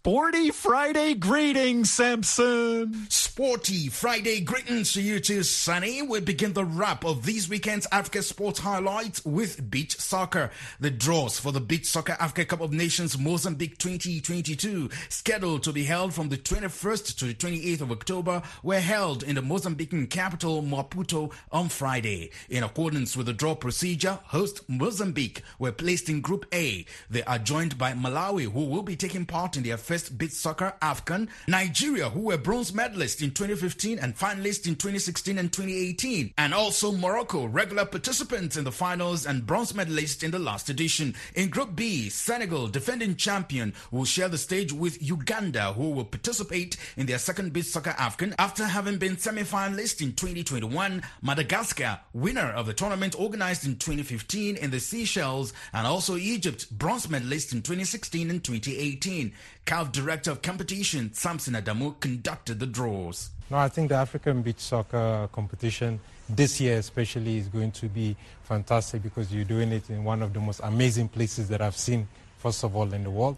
Sporty 0.04 0.50
Friday 0.50 1.14
greetings, 1.14 1.92
Samson. 1.92 3.06
Sporty 3.10 3.88
Friday 3.88 4.40
greetings 4.40 4.94
to 4.94 5.02
you 5.02 5.20
too, 5.20 5.44
Sonny. 5.44 6.02
We 6.02 6.20
begin 6.22 6.54
the 6.54 6.66
wrap 6.66 7.06
of 7.06 7.24
this 7.24 7.48
weekend's 7.48 7.86
Africa 7.92 8.24
sports 8.24 8.60
highlights 8.60 9.24
with 9.24 9.70
beach 9.70 9.96
soccer. 10.00 10.50
The 10.80 10.90
draws 10.90 11.40
for 11.40 11.52
the 11.52 11.62
Beach 11.62 11.86
Soccer 11.86 12.18
Africa 12.20 12.46
Cup 12.46 12.62
of 12.62 12.74
Nations 12.74 13.16
Mozambique 13.16 13.78
2022, 13.78 14.90
scheduled 15.10 15.62
to 15.64 15.72
be 15.72 15.84
held 15.84 16.16
from 16.16 16.30
the 16.30 16.38
21st 16.38 17.18
to 17.20 17.26
the 17.26 17.36
28th 17.36 17.82
of 17.82 17.92
October, 17.92 18.42
were 18.64 18.80
held 18.80 19.22
in 19.22 19.36
the 19.36 19.42
Mozambican 19.42 20.10
capital 20.10 20.64
Maputo 20.64 21.32
on 21.52 21.70
Friday. 21.70 22.32
In 22.50 22.64
accordance 22.64 23.16
with 23.16 23.28
the 23.28 23.34
draw 23.34 23.54
procedure, 23.54 24.18
host 24.24 24.68
Mozambique 24.68 25.44
were 25.60 25.72
placed 25.72 26.10
in 26.10 26.22
Group 26.22 26.48
A. 26.52 26.88
They 27.08 27.24
are 27.24 27.38
joined 27.38 27.78
by 27.78 27.94
Malawi, 27.94 28.52
who 28.52 28.66
will 28.66 28.82
be 28.84 28.96
taking 28.96 29.28
part 29.28 29.56
in 29.56 29.62
their 29.62 29.78
first 29.92 30.18
beach 30.18 30.32
soccer 30.32 30.74
AFCON, 30.82 31.28
Nigeria, 31.50 32.10
who 32.10 32.22
were 32.22 32.38
bronze 32.38 32.72
medalists 32.72 33.22
in 33.22 33.32
2015 33.32 34.00
and 34.00 34.18
finalists 34.18 34.66
in 34.66 34.78
2016 34.78 35.38
and 35.38 35.52
2018, 35.52 36.34
and 36.38 36.54
also 36.54 36.94
Morocco, 36.94 37.44
regular 37.44 37.84
participants 37.84 38.56
in 38.56 38.64
the 38.64 38.72
finals 38.72 39.26
and 39.26 39.46
bronze 39.46 39.74
medalists 39.74 40.24
in 40.24 40.32
the 40.32 40.40
last 40.40 40.70
edition. 40.70 41.14
In 41.36 41.50
Group 41.50 41.76
B, 41.76 42.08
Senegal, 42.08 42.70
defending 42.70 43.18
champion, 43.18 43.74
will 43.92 44.06
share 44.06 44.30
the 44.30 44.38
stage 44.38 44.72
with 44.72 45.02
Uganda, 45.04 45.74
who 45.74 45.90
will 45.90 46.06
participate 46.06 46.78
in 46.96 47.06
their 47.06 47.20
second 47.20 47.52
beach 47.52 47.66
soccer 47.66 47.92
AFCON 47.92 48.34
after 48.40 48.64
having 48.64 48.98
been 48.98 49.18
semi-finalists 49.18 50.00
in 50.02 50.14
2021. 50.14 51.04
Madagascar, 51.22 52.00
winner 52.14 52.50
of 52.52 52.66
the 52.66 52.74
tournament 52.74 53.14
organized 53.20 53.66
in 53.66 53.76
2015 53.76 54.56
in 54.56 54.72
the 54.72 54.80
Seychelles, 54.80 55.52
and 55.74 55.86
also 55.86 56.16
Egypt, 56.16 56.72
bronze 56.72 57.10
medalist 57.10 57.52
in 57.52 57.62
2016 57.62 58.30
and 58.30 58.42
2018. 58.42 59.34
CAF 59.82 59.92
Director 59.92 60.30
of 60.30 60.44
Competition, 60.44 61.12
Samson 61.12 61.56
Adamu, 61.56 62.00
conducted 62.00 62.60
the 62.60 62.68
draws. 62.68 63.32
No, 63.50 63.58
I 63.58 63.68
think 63.68 63.90
the 63.90 63.96
African 63.96 64.44
beach 64.44 64.60
soccer 64.60 65.28
competition 65.32 66.00
this 66.30 66.62
year 66.62 66.78
especially 66.78 67.40
is 67.40 67.48
going 67.48 67.72
to 67.72 67.88
be 67.88 68.16
fantastic 68.44 69.02
because 69.02 69.34
you're 69.34 69.44
doing 69.44 69.72
it 69.72 69.90
in 69.90 70.04
one 70.04 70.22
of 70.22 70.34
the 70.34 70.40
most 70.40 70.62
amazing 70.64 71.10
places 71.10 71.50
that 71.50 71.64
I've 71.64 71.76
seen, 71.76 72.08
first 72.38 72.64
of 72.64 72.76
all, 72.76 72.94
in 72.94 73.04
the 73.04 73.10
world. 73.10 73.38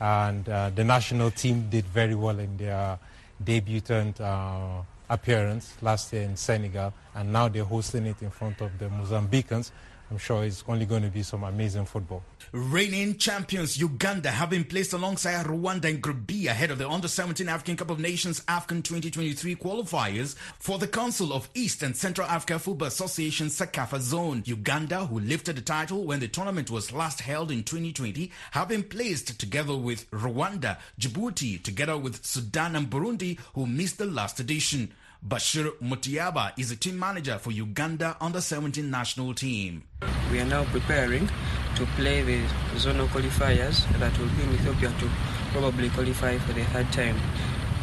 And 0.00 0.48
uh, 0.48 0.70
the 0.74 0.82
national 0.82 1.30
team 1.30 1.68
did 1.70 1.84
very 1.84 2.16
well 2.16 2.40
in 2.40 2.56
their 2.56 2.98
debutant 3.42 4.20
uh, 4.20 4.80
appearance 5.08 5.76
last 5.80 6.12
year 6.12 6.22
in 6.22 6.36
Senegal, 6.36 6.92
and 7.14 7.32
now 7.32 7.46
they're 7.46 7.62
hosting 7.62 8.06
it 8.06 8.20
in 8.20 8.30
front 8.30 8.60
of 8.60 8.76
the 8.80 8.86
Mozambicans. 8.86 9.70
I'm 10.10 10.18
sure 10.18 10.44
it's 10.44 10.62
only 10.68 10.84
going 10.84 11.02
to 11.02 11.08
be 11.08 11.22
some 11.22 11.44
amazing 11.44 11.86
football. 11.86 12.22
Reigning 12.52 13.16
champions 13.16 13.78
Uganda 13.78 14.30
have 14.30 14.50
been 14.50 14.64
placed 14.64 14.92
alongside 14.92 15.46
Rwanda 15.46 15.86
in 15.86 16.00
Group 16.00 16.26
B 16.26 16.46
ahead 16.46 16.70
of 16.70 16.78
the 16.78 16.88
Under 16.88 17.08
17 17.08 17.48
African 17.48 17.76
Cup 17.76 17.90
of 17.90 17.98
Nations 17.98 18.40
AFCON 18.42 18.84
2023 18.84 19.56
qualifiers 19.56 20.36
for 20.58 20.78
the 20.78 20.86
Council 20.86 21.32
of 21.32 21.48
East 21.54 21.82
and 21.82 21.96
Central 21.96 22.28
Africa 22.28 22.58
Football 22.58 22.88
Association 22.88 23.48
SECAFA 23.48 23.98
zone. 24.00 24.42
Uganda, 24.46 25.06
who 25.06 25.18
lifted 25.20 25.56
the 25.56 25.62
title 25.62 26.04
when 26.04 26.20
the 26.20 26.28
tournament 26.28 26.70
was 26.70 26.92
last 26.92 27.22
held 27.22 27.50
in 27.50 27.64
2020, 27.64 28.30
have 28.52 28.68
been 28.68 28.82
placed 28.82 29.40
together 29.40 29.76
with 29.76 30.08
Rwanda, 30.10 30.78
Djibouti, 31.00 31.62
together 31.62 31.96
with 31.96 32.24
Sudan 32.24 32.76
and 32.76 32.90
Burundi, 32.90 33.38
who 33.54 33.66
missed 33.66 33.98
the 33.98 34.06
last 34.06 34.38
edition. 34.38 34.92
Bashir 35.26 35.72
Mutiaba 35.80 36.52
is 36.58 36.68
the 36.68 36.76
team 36.76 36.98
manager 36.98 37.38
for 37.38 37.50
Uganda 37.50 38.14
under 38.20 38.42
17 38.42 38.90
national 38.90 39.32
team. 39.32 39.82
We 40.30 40.38
are 40.38 40.44
now 40.44 40.64
preparing 40.64 41.30
to 41.76 41.86
play 41.96 42.20
the 42.20 42.42
zonal 42.76 43.06
qualifiers 43.06 43.88
that 43.98 44.18
will 44.18 44.28
be 44.36 44.42
in 44.42 44.52
Ethiopia 44.52 44.92
to 45.00 45.08
probably 45.52 45.88
qualify 45.88 46.36
for 46.36 46.52
the 46.52 46.62
third 46.64 46.92
time. 46.92 47.16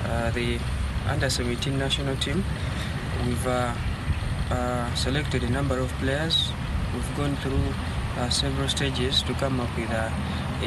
Uh, 0.05 0.29
the 0.29 0.59
under 1.07 1.31
17 1.31 1.79
national 1.79 2.15
team, 2.17 2.45
we've 3.25 3.47
uh, 3.47 3.73
uh, 4.51 4.93
selected 4.93 5.41
a 5.41 5.49
number 5.49 5.79
of 5.79 5.89
players. 5.93 6.51
We've 6.93 7.17
gone 7.17 7.35
through 7.37 7.73
uh, 8.19 8.29
several 8.29 8.69
stages 8.69 9.23
to 9.23 9.33
come 9.33 9.59
up 9.59 9.75
with 9.75 9.89
a 9.89 10.13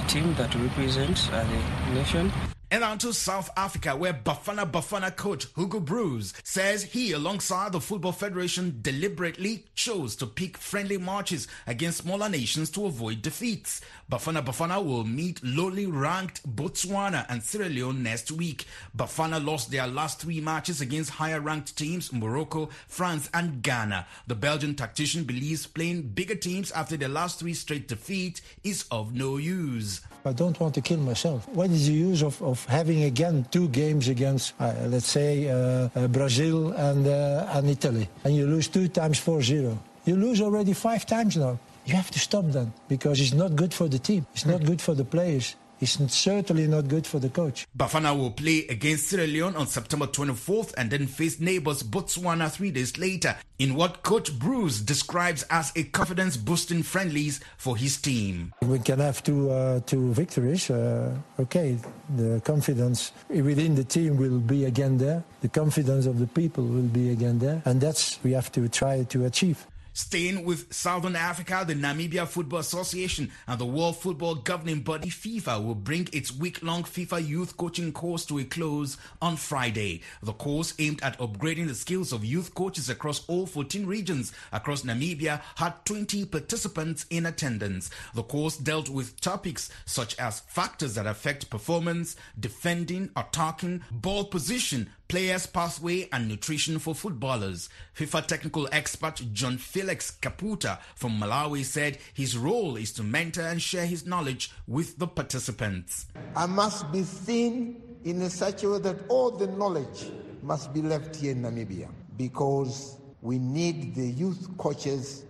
team 0.08 0.34
that 0.34 0.52
represents 0.56 1.28
uh, 1.28 1.46
the 1.87 1.94
nation. 1.94 2.32
And 2.70 2.83
on 2.83 2.98
to 2.98 3.12
South 3.12 3.50
Africa, 3.57 3.94
where 3.94 4.14
Bafana 4.14 4.68
Bafana 4.68 5.14
coach 5.14 5.46
Hugo 5.55 5.81
Broos 5.81 6.35
says 6.42 6.83
he, 6.83 7.12
alongside 7.12 7.72
the 7.72 7.81
Football 7.81 8.12
Federation, 8.12 8.79
deliberately 8.81 9.64
chose 9.74 10.16
to 10.16 10.27
pick 10.27 10.57
friendly 10.57 10.98
matches 10.98 11.46
against 11.66 11.98
smaller 11.98 12.29
nations 12.29 12.70
to 12.70 12.87
avoid 12.87 13.22
defeats. 13.22 13.81
Bafana 14.11 14.44
Bafana 14.44 14.85
will 14.85 15.05
meet 15.05 15.42
lowly 15.44 15.87
ranked 15.87 16.42
Botswana 16.57 17.27
and 17.29 17.42
Sierra 17.42 17.68
Leone 17.68 18.03
next 18.03 18.33
week. 18.33 18.66
Bafana 18.96 19.44
lost 19.44 19.70
their 19.70 19.87
last 19.87 20.20
three 20.20 20.40
matches 20.40 20.81
against 20.81 21.11
higher 21.11 21.40
ranked 21.40 21.77
teams 21.77 22.12
Morocco, 22.12 22.70
France, 22.88 23.31
and 23.33 23.62
Ghana. 23.62 24.07
The 24.27 24.35
Belgian 24.35 24.74
tactician 24.74 25.24
believes 25.24 25.66
playing 25.66 26.09
bigger 26.09 26.35
teams 26.35 26.72
after 26.72 26.96
their 26.96 27.09
last 27.09 27.38
three 27.38 27.55
straight 27.55 27.87
defeats 27.87 28.42
is 28.64 28.85
of 28.90 29.14
no 29.14 29.37
use. 29.37 30.00
I 30.26 30.32
don't 30.32 30.58
want 30.58 30.74
to 30.74 30.80
kill 30.80 30.98
myself. 30.98 31.46
What 31.48 31.70
is 31.70 31.87
the 31.87 31.92
use 31.92 32.22
of, 32.22 32.40
of 32.42 32.64
having 32.64 33.04
again 33.04 33.46
two 33.50 33.68
games 33.68 34.08
against, 34.08 34.54
uh, 34.58 34.72
let's 34.87 35.06
say, 35.06 35.48
uh, 35.48 35.88
uh, 35.94 36.08
Brazil 36.08 36.72
and, 36.72 37.06
uh, 37.06 37.46
and 37.52 37.68
Italy, 37.68 38.08
and 38.24 38.34
you 38.34 38.46
lose 38.46 38.68
two 38.68 38.88
times 38.88 39.20
4-0? 39.20 39.76
You 40.06 40.16
lose 40.16 40.40
already 40.40 40.72
five 40.72 41.04
times 41.04 41.37
now. 41.37 41.58
You 41.84 41.94
have 41.94 42.10
to 42.12 42.18
stop 42.18 42.46
then 42.48 42.72
because 42.88 43.20
it's 43.20 43.34
not 43.34 43.54
good 43.54 43.74
for 43.74 43.88
the 43.88 43.98
team. 43.98 44.26
It's 44.32 44.46
not 44.46 44.64
good 44.64 44.80
for 44.80 44.94
the 44.94 45.04
players. 45.04 45.56
It's 45.85 46.16
certainly 46.16 46.66
not 46.66 46.88
good 46.88 47.07
for 47.07 47.18
the 47.18 47.29
coach. 47.29 47.66
Bafana 47.77 48.16
will 48.16 48.31
play 48.31 48.66
against 48.68 49.09
Sierra 49.09 49.27
Leone 49.27 49.55
on 49.55 49.66
September 49.66 50.07
24th 50.07 50.73
and 50.79 50.90
then 50.90 51.07
face 51.07 51.38
neighbors 51.40 51.83
Botswana 51.83 52.51
three 52.51 52.70
days 52.70 52.97
later 52.97 53.37
in 53.59 53.75
what 53.75 54.03
Coach 54.03 54.38
Broos 54.38 54.81
describes 54.81 55.42
as 55.51 55.73
a 55.77 55.83
confidence 55.85 56.38
boosting 56.38 56.83
friendlies 56.83 57.40
for 57.59 57.77
his 57.77 57.99
team. 57.99 58.55
We 58.62 58.79
can 58.79 58.99
have 58.99 59.23
two, 59.23 59.51
uh, 59.51 59.81
two 59.81 60.14
victories. 60.14 60.70
Uh, 60.70 61.18
okay, 61.38 61.77
the 62.16 62.40
confidence 62.42 63.12
within 63.29 63.75
the 63.75 63.85
team 63.85 64.16
will 64.16 64.38
be 64.38 64.64
again 64.64 64.97
there. 64.97 65.23
The 65.42 65.51
confidence 65.51 66.07
of 66.07 66.18
the 66.18 66.27
people 66.27 66.64
will 66.64 66.88
be 66.88 67.11
again 67.11 67.38
there. 67.40 67.61
And 67.66 67.79
that's 67.79 68.18
we 68.25 68.33
have 68.33 68.51
to 68.53 68.70
try 68.70 69.03
to 69.05 69.27
achieve. 69.27 69.66
Staying 69.96 70.44
with 70.44 70.74
Southern 70.74 71.14
Africa, 71.14 71.62
the 71.64 71.72
Namibia 71.72 72.26
Football 72.26 72.59
Association 72.59 73.30
and 73.46 73.61
the 73.61 73.64
World 73.64 73.96
Football 73.96 74.35
Governing 74.35 74.80
Body 74.80 75.09
FIFA 75.09 75.64
will 75.64 75.76
bring 75.76 76.09
its 76.12 76.35
week-long 76.35 76.83
FIFA 76.83 77.24
youth 77.24 77.57
coaching 77.57 77.92
course 77.92 78.26
to 78.26 78.40
a 78.40 78.44
close 78.44 78.96
on 79.22 79.37
Friday. 79.37 80.02
The 80.20 80.33
course 80.33 80.74
aimed 80.80 81.00
at 81.04 81.16
upgrading 81.20 81.68
the 81.68 81.76
skills 81.76 82.12
of 82.12 82.24
youth 82.24 82.57
coaches 82.57 82.90
across 82.90 83.24
all 83.28 83.46
14 83.46 83.87
regions 83.87 84.33
across 84.50 84.83
Namibia 84.83 85.40
had 85.54 85.74
20 85.85 86.24
participants 86.24 87.07
in 87.09 87.24
attendance. 87.24 87.88
The 88.16 88.24
course 88.24 88.57
dealt 88.57 88.88
with 88.88 89.20
topics 89.20 89.70
such 89.87 90.18
as 90.18 90.40
factors 90.40 90.96
that 90.96 91.07
affect 91.07 91.50
performance, 91.50 92.16
defending, 92.40 93.11
attacking, 93.14 93.85
ball 93.92 94.24
position, 94.24 94.90
players' 95.09 95.47
pathway, 95.47 96.09
and 96.12 96.29
nutrition 96.29 96.79
for 96.79 96.95
footballers. 96.95 97.69
FIFA 97.97 98.27
technical 98.27 98.69
expert 98.73 99.23
John 99.33 99.59
Felix 99.59 100.17
Kaputa 100.21 100.79
from 100.95 101.21
Malawi 101.21 101.64
said 101.64 101.99
his 102.12 102.37
role 102.37 102.77
is 102.77 102.93
to 102.93 103.03
mentor 103.03 103.43
and 103.43 103.61
share 103.61 103.87
his 103.87 104.07
knowledge 104.07 104.51
with 104.67 104.99
the 104.99 105.07
participants. 105.07 106.07
I 106.37 106.47
must 106.47 106.90
be 106.93 107.03
seen 107.03 107.83
in 108.05 108.23
a 108.23 108.31
such 108.31 108.64
a 108.64 108.71
way 108.71 108.79
that 108.81 108.99
all 109.09 109.31
the 109.31 109.47
knowledge 109.47 110.11
must 110.43 110.73
be 110.73 110.83
left 110.83 111.17
here 111.17 111.33
in 111.33 111.43
Namibia 111.43 111.88
because 112.17 112.99
we 113.23 113.38
need 113.38 113.95
the 113.95 114.07
youth 114.07 114.49
coaches 114.59 115.25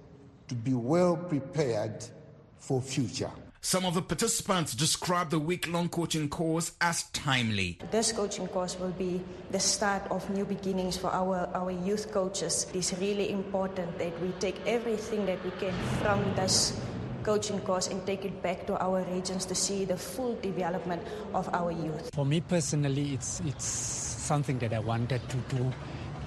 to 0.49 0.55
be 0.55 0.75
well 0.75 1.17
prepared 1.17 2.05
for 2.59 2.81
future. 2.83 3.31
Some 3.65 3.87
of 3.87 3.95
the 3.95 4.03
participants 4.03 4.75
described 4.75 5.31
the 5.31 5.39
week-long 5.39 5.89
coaching 5.89 6.29
course 6.29 6.73
as 6.83 7.05
timely. 7.15 7.79
This 7.91 8.13
coaching 8.13 8.47
course 8.49 8.79
will 8.79 8.93
be 8.93 9.23
the 9.53 9.59
start 9.59 10.03
of 10.11 10.29
new 10.29 10.45
beginnings 10.45 10.99
for 10.99 11.09
our, 11.09 11.49
our 11.55 11.71
youth 11.71 12.13
coaches. 12.13 12.67
It 12.75 12.77
is 12.77 12.95
really 13.01 13.31
important 13.31 13.99
that 13.99 14.21
we 14.21 14.33
take 14.39 14.61
everything 14.67 15.25
that 15.25 15.43
we 15.43 15.51
can 15.53 15.73
from 16.03 16.21
this 16.37 16.79
coaching 17.23 17.59
course 17.61 17.89
and 17.89 18.05
take 18.05 18.27
it 18.27 18.43
back 18.43 18.67
to 18.67 18.77
our 18.85 19.03
regions 19.05 19.47
to 19.47 19.55
see 19.55 19.87
the 19.87 19.97
full 19.97 20.37
development 20.43 21.01
of 21.33 21.49
our 21.55 21.73
youth. 21.73 22.11
For 22.13 22.27
me 22.27 22.43
personally, 22.43 23.15
it's, 23.15 23.41
it's 23.47 23.65
something 23.65 24.59
that 24.59 24.75
I 24.75 24.81
wanted 24.81 25.23
to 25.27 25.37
do 25.57 25.73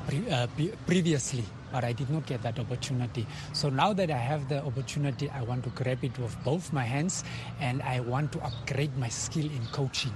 pre- 0.07 0.27
uh, 0.31 0.47
previously, 0.87 1.43
but 1.71 1.83
I 1.83 1.93
did 1.93 2.09
not 2.09 2.25
get 2.25 2.41
that 2.43 2.59
opportunity. 2.59 3.25
So 3.53 3.69
now 3.69 3.93
that 3.93 4.09
I 4.11 4.17
have 4.17 4.49
the 4.49 4.63
opportunity, 4.63 5.29
I 5.29 5.43
want 5.43 5.63
to 5.63 5.69
grab 5.71 6.03
it 6.03 6.17
with 6.17 6.35
both 6.43 6.73
my 6.73 6.83
hands 6.83 7.23
and 7.59 7.81
I 7.81 7.99
want 7.99 8.31
to 8.33 8.39
upgrade 8.43 8.95
my 8.97 9.09
skill 9.09 9.45
in 9.45 9.65
coaching. 9.71 10.13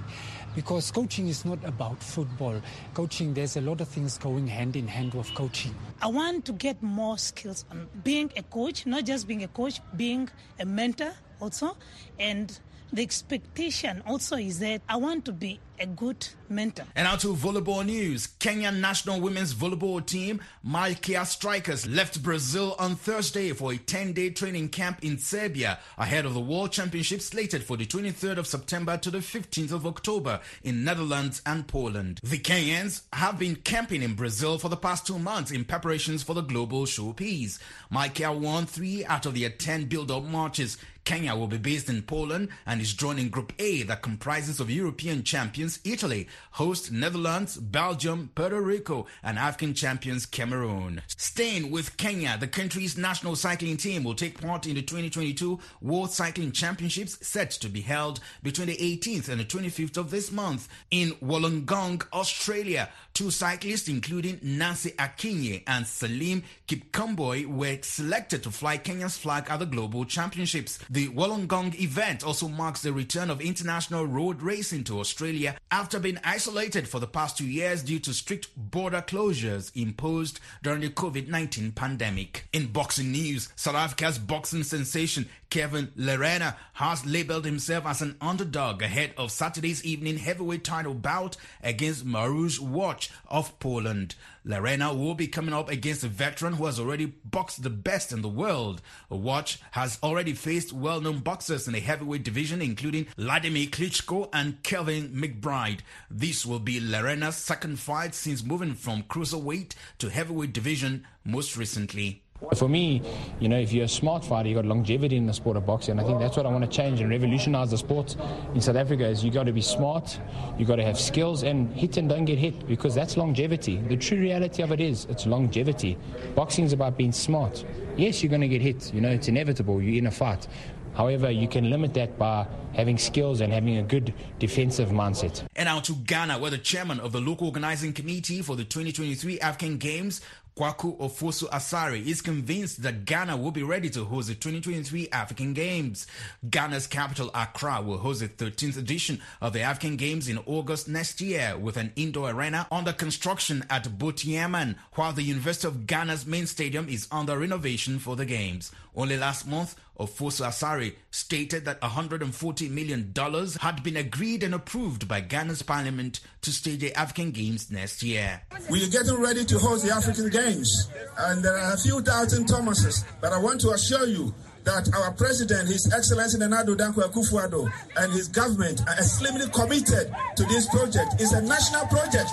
Because 0.54 0.90
coaching 0.90 1.28
is 1.28 1.44
not 1.44 1.64
about 1.64 2.02
football. 2.02 2.60
Coaching, 2.92 3.32
there's 3.32 3.56
a 3.56 3.62
lot 3.62 3.80
of 3.80 3.88
things 3.88 4.18
going 4.18 4.46
hand 4.46 4.76
in 4.76 4.86
hand 4.86 5.14
with 5.14 5.32
coaching. 5.34 5.74
I 6.02 6.08
want 6.08 6.44
to 6.44 6.52
get 6.52 6.82
more 6.82 7.16
skills 7.16 7.64
on 7.70 7.88
being 8.04 8.30
a 8.36 8.42
coach, 8.42 8.84
not 8.84 9.04
just 9.04 9.26
being 9.26 9.42
a 9.44 9.48
coach, 9.48 9.80
being 9.96 10.28
a 10.60 10.66
mentor 10.66 11.12
also, 11.40 11.76
and 12.18 12.58
the 12.92 13.02
expectation 13.02 14.02
also 14.06 14.36
is 14.36 14.58
that 14.58 14.82
I 14.88 14.96
want 14.96 15.24
to 15.24 15.32
be 15.32 15.60
a 15.82 15.86
good 15.86 16.28
mentor. 16.48 16.84
And 16.94 17.06
now 17.06 17.16
to 17.16 17.34
volleyball 17.34 17.84
news. 17.84 18.28
Kenyan 18.38 18.80
national 18.80 19.20
women's 19.20 19.52
volleyball 19.52 20.04
team, 20.04 20.40
Malkia 20.64 21.26
Strikers, 21.26 21.88
left 21.88 22.22
Brazil 22.22 22.76
on 22.78 22.94
Thursday 22.94 23.50
for 23.52 23.72
a 23.72 23.76
10-day 23.76 24.30
training 24.30 24.68
camp 24.68 24.98
in 25.02 25.18
Serbia 25.18 25.80
ahead 25.98 26.24
of 26.24 26.34
the 26.34 26.40
World 26.40 26.70
Championship 26.70 27.20
slated 27.20 27.64
for 27.64 27.76
the 27.76 27.86
23rd 27.86 28.36
of 28.36 28.46
September 28.46 28.96
to 28.98 29.10
the 29.10 29.18
15th 29.18 29.72
of 29.72 29.86
October 29.86 30.40
in 30.62 30.84
Netherlands 30.84 31.42
and 31.44 31.66
Poland. 31.66 32.20
The 32.22 32.38
Kenyans 32.38 33.02
have 33.12 33.38
been 33.38 33.56
camping 33.56 34.02
in 34.02 34.14
Brazil 34.14 34.58
for 34.58 34.68
the 34.68 34.76
past 34.76 35.06
two 35.06 35.18
months 35.18 35.50
in 35.50 35.64
preparations 35.64 36.22
for 36.22 36.34
the 36.34 36.42
global 36.42 36.84
showpiece. 36.84 37.58
Malkia 37.92 38.38
won 38.38 38.66
three 38.66 39.04
out 39.06 39.26
of 39.26 39.38
their 39.38 39.50
10 39.50 39.86
build-up 39.86 40.24
matches 40.24 40.78
Kenya 41.04 41.34
will 41.34 41.48
be 41.48 41.58
based 41.58 41.88
in 41.88 42.02
Poland 42.02 42.48
and 42.64 42.80
is 42.80 42.94
drawn 42.94 43.18
in 43.18 43.28
Group 43.28 43.52
A 43.58 43.82
that 43.82 44.02
comprises 44.02 44.60
of 44.60 44.70
European 44.70 45.24
champions 45.24 45.80
Italy, 45.84 46.28
host 46.52 46.92
Netherlands, 46.92 47.56
Belgium, 47.56 48.30
Puerto 48.34 48.60
Rico, 48.60 49.06
and 49.22 49.38
African 49.38 49.74
champions 49.74 50.26
Cameroon. 50.26 51.02
Staying 51.08 51.70
with 51.70 51.96
Kenya, 51.96 52.36
the 52.38 52.46
country's 52.46 52.96
national 52.96 53.36
cycling 53.36 53.76
team 53.76 54.04
will 54.04 54.14
take 54.14 54.40
part 54.40 54.66
in 54.66 54.74
the 54.74 54.82
2022 54.82 55.58
World 55.80 56.12
Cycling 56.12 56.52
Championships 56.52 57.26
set 57.26 57.50
to 57.50 57.68
be 57.68 57.80
held 57.80 58.20
between 58.42 58.68
the 58.68 58.76
18th 58.76 59.28
and 59.28 59.40
the 59.40 59.44
25th 59.44 59.96
of 59.96 60.10
this 60.10 60.30
month 60.30 60.68
in 60.90 61.12
Wollongong, 61.22 62.06
Australia. 62.12 62.88
Two 63.14 63.30
cyclists, 63.30 63.88
including 63.88 64.38
Nancy 64.42 64.90
Akinyi 64.92 65.62
and 65.66 65.86
Salim 65.86 66.42
Kipkemboi, 66.66 67.46
were 67.46 67.78
selected 67.82 68.42
to 68.42 68.50
fly 68.50 68.78
Kenya's 68.78 69.16
flag 69.16 69.46
at 69.48 69.58
the 69.58 69.66
Global 69.66 70.04
Championships. 70.04 70.78
The 70.92 71.08
Wollongong 71.08 71.80
event 71.80 72.22
also 72.22 72.48
marks 72.48 72.82
the 72.82 72.92
return 72.92 73.30
of 73.30 73.40
international 73.40 74.04
road 74.06 74.42
racing 74.42 74.84
to 74.84 75.00
Australia 75.00 75.56
after 75.70 75.98
being 75.98 76.18
isolated 76.22 76.86
for 76.86 77.00
the 77.00 77.06
past 77.06 77.38
two 77.38 77.46
years 77.46 77.82
due 77.82 77.98
to 78.00 78.12
strict 78.12 78.48
border 78.54 79.00
closures 79.00 79.74
imposed 79.74 80.38
during 80.62 80.82
the 80.82 80.90
COVID 80.90 81.28
19 81.28 81.72
pandemic. 81.72 82.46
In 82.52 82.66
boxing 82.66 83.10
news, 83.10 83.48
South 83.56 83.74
Africa's 83.74 84.18
boxing 84.18 84.64
sensation 84.64 85.30
Kevin 85.52 85.88
Lerena 85.98 86.56
has 86.72 87.04
labeled 87.04 87.44
himself 87.44 87.84
as 87.84 88.00
an 88.00 88.16
underdog 88.22 88.80
ahead 88.80 89.12
of 89.18 89.30
Saturday's 89.30 89.84
evening 89.84 90.16
heavyweight 90.16 90.64
title 90.64 90.94
bout 90.94 91.36
against 91.62 92.06
Mariusz 92.06 92.58
Wach 92.58 93.10
of 93.28 93.58
Poland. 93.60 94.14
Lerena 94.46 94.98
will 94.98 95.14
be 95.14 95.26
coming 95.26 95.52
up 95.52 95.68
against 95.68 96.04
a 96.04 96.08
veteran 96.08 96.54
who 96.54 96.64
has 96.64 96.80
already 96.80 97.04
boxed 97.04 97.62
the 97.62 97.68
best 97.68 98.12
in 98.12 98.22
the 98.22 98.30
world. 98.30 98.80
Wach 99.10 99.58
has 99.72 99.98
already 100.02 100.32
faced 100.32 100.72
well-known 100.72 101.18
boxers 101.18 101.66
in 101.66 101.74
the 101.74 101.80
heavyweight 101.80 102.24
division, 102.24 102.62
including 102.62 103.08
Vladimir 103.18 103.66
Klitschko 103.66 104.30
and 104.32 104.62
Kelvin 104.62 105.10
McBride. 105.10 105.80
This 106.10 106.46
will 106.46 106.60
be 106.60 106.80
Lerena's 106.80 107.36
second 107.36 107.78
fight 107.78 108.14
since 108.14 108.42
moving 108.42 108.72
from 108.72 109.02
cruiserweight 109.02 109.74
to 109.98 110.08
heavyweight 110.08 110.54
division 110.54 111.06
most 111.26 111.58
recently. 111.58 112.22
For 112.54 112.68
me, 112.68 113.02
you 113.40 113.48
know, 113.48 113.58
if 113.58 113.72
you're 113.72 113.84
a 113.84 113.88
smart 113.88 114.24
fighter, 114.24 114.48
you've 114.48 114.56
got 114.56 114.66
longevity 114.66 115.16
in 115.16 115.26
the 115.26 115.32
sport 115.32 115.56
of 115.56 115.64
boxing. 115.64 115.92
And 115.92 116.00
I 116.00 116.04
think 116.04 116.18
that's 116.18 116.36
what 116.36 116.44
I 116.44 116.50
want 116.50 116.64
to 116.64 116.70
change 116.70 117.00
and 117.00 117.08
revolutionize 117.08 117.70
the 117.70 117.78
sport 117.78 118.16
in 118.54 118.60
South 118.60 118.76
Africa 118.76 119.06
is 119.06 119.24
you've 119.24 119.34
got 119.34 119.44
to 119.44 119.52
be 119.52 119.62
smart, 119.62 120.18
you've 120.58 120.68
got 120.68 120.76
to 120.76 120.84
have 120.84 120.98
skills 120.98 121.44
and 121.44 121.72
hit 121.74 121.96
and 121.96 122.08
don't 122.08 122.24
get 122.24 122.38
hit 122.38 122.66
because 122.66 122.94
that's 122.94 123.16
longevity. 123.16 123.76
The 123.76 123.96
true 123.96 124.18
reality 124.18 124.62
of 124.62 124.72
it 124.72 124.80
is 124.80 125.06
it's 125.06 125.26
longevity. 125.26 125.96
Boxing 126.34 126.64
is 126.64 126.72
about 126.72 126.96
being 126.96 127.12
smart. 127.12 127.64
Yes, 127.96 128.22
you're 128.22 128.30
going 128.30 128.42
to 128.42 128.48
get 128.48 128.62
hit. 128.62 128.92
You 128.92 129.00
know, 129.00 129.10
it's 129.10 129.28
inevitable. 129.28 129.80
You're 129.80 129.98
in 129.98 130.06
a 130.06 130.10
fight. 130.10 130.46
However, 130.94 131.30
you 131.30 131.48
can 131.48 131.70
limit 131.70 131.94
that 131.94 132.18
by 132.18 132.46
having 132.74 132.98
skills 132.98 133.40
and 133.40 133.52
having 133.52 133.78
a 133.78 133.82
good 133.82 134.12
defensive 134.38 134.90
mindset. 134.90 135.42
And 135.56 135.66
now 135.66 135.80
to 135.80 135.94
Ghana, 135.94 136.38
where 136.38 136.50
the 136.50 136.58
chairman 136.58 137.00
of 137.00 137.12
the 137.12 137.20
local 137.20 137.46
organizing 137.46 137.92
committee 137.92 138.42
for 138.42 138.56
the 138.56 138.64
2023 138.64 139.40
African 139.40 139.78
Games 139.78 140.20
Kwaku 140.54 140.98
Ofosu 140.98 141.48
Asare 141.48 142.04
is 142.04 142.20
convinced 142.20 142.82
that 142.82 143.06
Ghana 143.06 143.38
will 143.38 143.52
be 143.52 143.62
ready 143.62 143.88
to 143.88 144.04
host 144.04 144.28
the 144.28 144.34
2023 144.34 145.08
African 145.10 145.54
Games. 145.54 146.06
Ghana's 146.48 146.86
capital, 146.86 147.30
Accra, 147.34 147.80
will 147.80 147.96
host 147.96 148.20
the 148.20 148.28
13th 148.28 148.76
edition 148.76 149.22
of 149.40 149.54
the 149.54 149.62
African 149.62 149.96
Games 149.96 150.28
in 150.28 150.38
August 150.44 150.88
next 150.88 151.22
year 151.22 151.56
with 151.56 151.78
an 151.78 151.90
indoor 151.96 152.30
arena 152.30 152.66
under 152.70 152.92
construction 152.92 153.64
at 153.70 153.84
Borteyman, 153.98 154.76
while 154.92 155.14
the 155.14 155.22
University 155.22 155.66
of 155.66 155.86
Ghana's 155.86 156.26
main 156.26 156.46
stadium 156.46 156.86
is 156.86 157.08
under 157.10 157.38
renovation 157.38 157.98
for 157.98 158.14
the 158.14 158.26
Games. 158.26 158.72
Only 158.94 159.16
last 159.16 159.46
month, 159.46 159.74
Ofosu 159.98 160.46
Asare 160.46 160.94
stated 161.10 161.64
that 161.66 161.80
$140 161.80 162.70
million 162.70 163.12
had 163.60 163.82
been 163.82 163.96
agreed 163.96 164.42
and 164.42 164.54
approved 164.54 165.06
by 165.06 165.20
Ghana's 165.20 165.62
parliament 165.62 166.20
to 166.40 166.50
stage 166.50 166.80
the 166.80 166.94
African 166.94 167.30
Games 167.30 167.70
next 167.70 168.02
year. 168.02 168.40
We 168.70 168.84
are 168.84 168.88
getting 168.88 169.20
ready 169.20 169.44
to 169.44 169.58
host 169.58 169.84
the 169.84 169.92
African 169.92 170.30
Games, 170.30 170.88
and 171.18 171.44
there 171.44 171.56
are 171.56 171.74
a 171.74 171.76
few 171.76 172.00
doubting 172.00 172.46
Thomases, 172.46 173.04
but 173.20 173.32
I 173.32 173.38
want 173.38 173.60
to 173.62 173.70
assure 173.70 174.06
you 174.06 174.34
that 174.64 174.88
our 174.94 175.12
president, 175.12 175.68
His 175.68 175.92
Excellency 175.92 176.38
Nana 176.38 176.64
Addo 176.64 176.76
Dankwa 176.76 177.10
Akufo-Addo, 177.10 177.70
and 177.96 178.12
his 178.12 178.28
government 178.28 178.80
are 178.88 178.94
extremely 178.94 179.46
committed 179.50 180.14
to 180.36 180.44
this 180.44 180.68
project. 180.68 181.14
It's 181.20 181.32
a 181.32 181.42
national 181.42 181.86
project. 181.86 182.30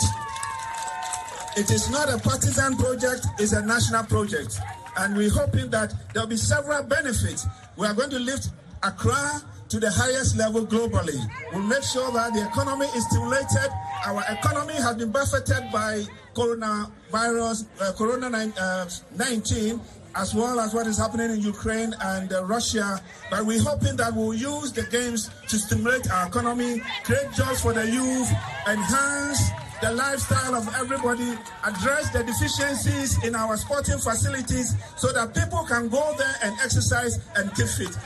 It 1.57 1.71
is 1.71 1.89
not 1.89 2.09
a 2.09 2.17
partisan 2.19 2.77
project, 2.77 3.25
it's 3.39 3.51
a 3.51 3.65
national 3.65 4.03
project 4.05 4.59
and 4.97 5.15
we're 5.15 5.29
hoping 5.31 5.69
that 5.69 5.93
there'll 6.13 6.27
be 6.27 6.37
several 6.37 6.83
benefits. 6.83 7.45
We 7.77 7.87
are 7.87 7.93
going 7.93 8.09
to 8.11 8.19
lift 8.19 8.49
Accra 8.83 9.41
to 9.69 9.79
the 9.79 9.89
highest 9.91 10.35
level 10.37 10.65
globally. 10.65 11.19
We'll 11.53 11.63
make 11.63 11.83
sure 11.83 12.11
that 12.11 12.33
the 12.33 12.47
economy 12.47 12.87
is 12.95 13.05
stimulated. 13.05 13.69
Our 14.05 14.23
economy 14.29 14.73
has 14.73 14.95
been 14.95 15.11
buffeted 15.11 15.71
by 15.71 16.03
coronavirus, 16.33 17.65
uh, 17.81 17.91
Corona 17.93 18.29
19, 18.29 19.81
as 20.15 20.33
well 20.33 20.59
as 20.59 20.73
what 20.73 20.87
is 20.87 20.97
happening 20.97 21.31
in 21.31 21.41
Ukraine 21.41 21.93
and 22.01 22.33
uh, 22.33 22.43
Russia. 22.45 22.99
But 23.29 23.45
we're 23.45 23.61
hoping 23.61 23.95
that 23.97 24.13
we'll 24.13 24.33
use 24.33 24.71
the 24.71 24.83
games 24.83 25.29
to 25.49 25.57
stimulate 25.57 26.09
our 26.09 26.27
economy, 26.27 26.81
create 27.03 27.31
jobs 27.33 27.61
for 27.61 27.73
the 27.73 27.85
youth, 27.85 28.29
enhance 28.67 29.51
the 29.81 29.91
lifestyle 29.91 30.55
of 30.55 30.67
everybody, 30.75 31.37
address 31.63 32.09
the 32.11 32.23
deficiencies 32.23 33.23
in 33.23 33.35
our 33.35 33.57
sporting 33.57 33.97
facilities 33.97 34.75
so 34.97 35.11
that 35.13 35.33
people 35.33 35.63
can 35.63 35.87
go 35.89 36.13
there 36.17 36.35
and 36.43 36.55
exercise 36.59 37.19
and 37.35 37.53
keep 37.55 37.67
fit. 37.67 37.97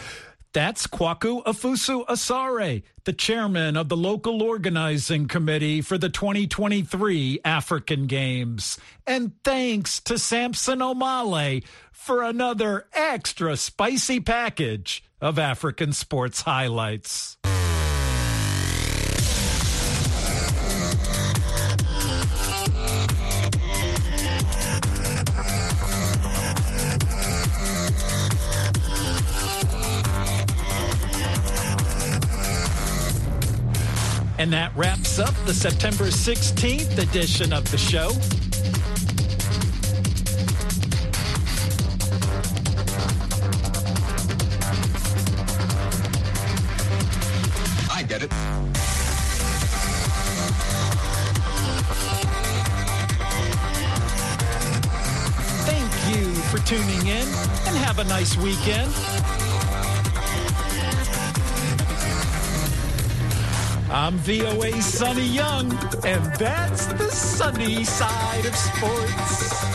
That's 0.54 0.86
Kwaku 0.86 1.44
Ofosu 1.46 2.06
Asare, 2.06 2.84
the 3.06 3.14
chairman 3.14 3.76
of 3.76 3.90
the 3.90 3.98
local 3.98 4.44
organizing 4.44 5.28
committee 5.28 5.82
for 5.82 5.98
the 5.98 6.10
2023 6.10 7.40
African 7.44 8.06
Games. 8.06 8.78
And 9.08 9.32
thanks 9.44 10.00
to 10.02 10.20
Samson 10.20 10.78
Omale 10.78 11.64
for 11.92 12.22
another 12.22 12.86
extra 12.94 13.58
spicy 13.58 14.20
package 14.20 15.04
of 15.20 15.40
African 15.40 15.92
sports 15.92 16.42
highlights. 16.42 17.38
And 34.44 34.52
that 34.52 34.76
wraps 34.76 35.20
up 35.20 35.34
the 35.46 35.54
September 35.54 36.08
16th 36.08 36.98
edition 36.98 37.54
of 37.54 37.64
the 37.72 37.78
show. 37.78 38.10
I 47.90 48.04
get 48.04 48.22
it. 48.22 48.30
Thank 55.64 56.18
you 56.18 56.34
for 56.52 56.58
tuning 56.68 57.08
in 57.08 57.26
and 57.66 57.78
have 57.78 58.00
a 58.00 58.04
nice 58.04 58.36
weekend. 58.36 58.92
I'm 64.04 64.18
VOA's 64.18 64.84
Sonny 64.84 65.26
Young, 65.26 65.72
and 66.04 66.26
that's 66.36 66.88
the 66.88 67.10
sunny 67.10 67.86
side 67.86 68.46
of 68.46 68.54
sports. 68.54 69.73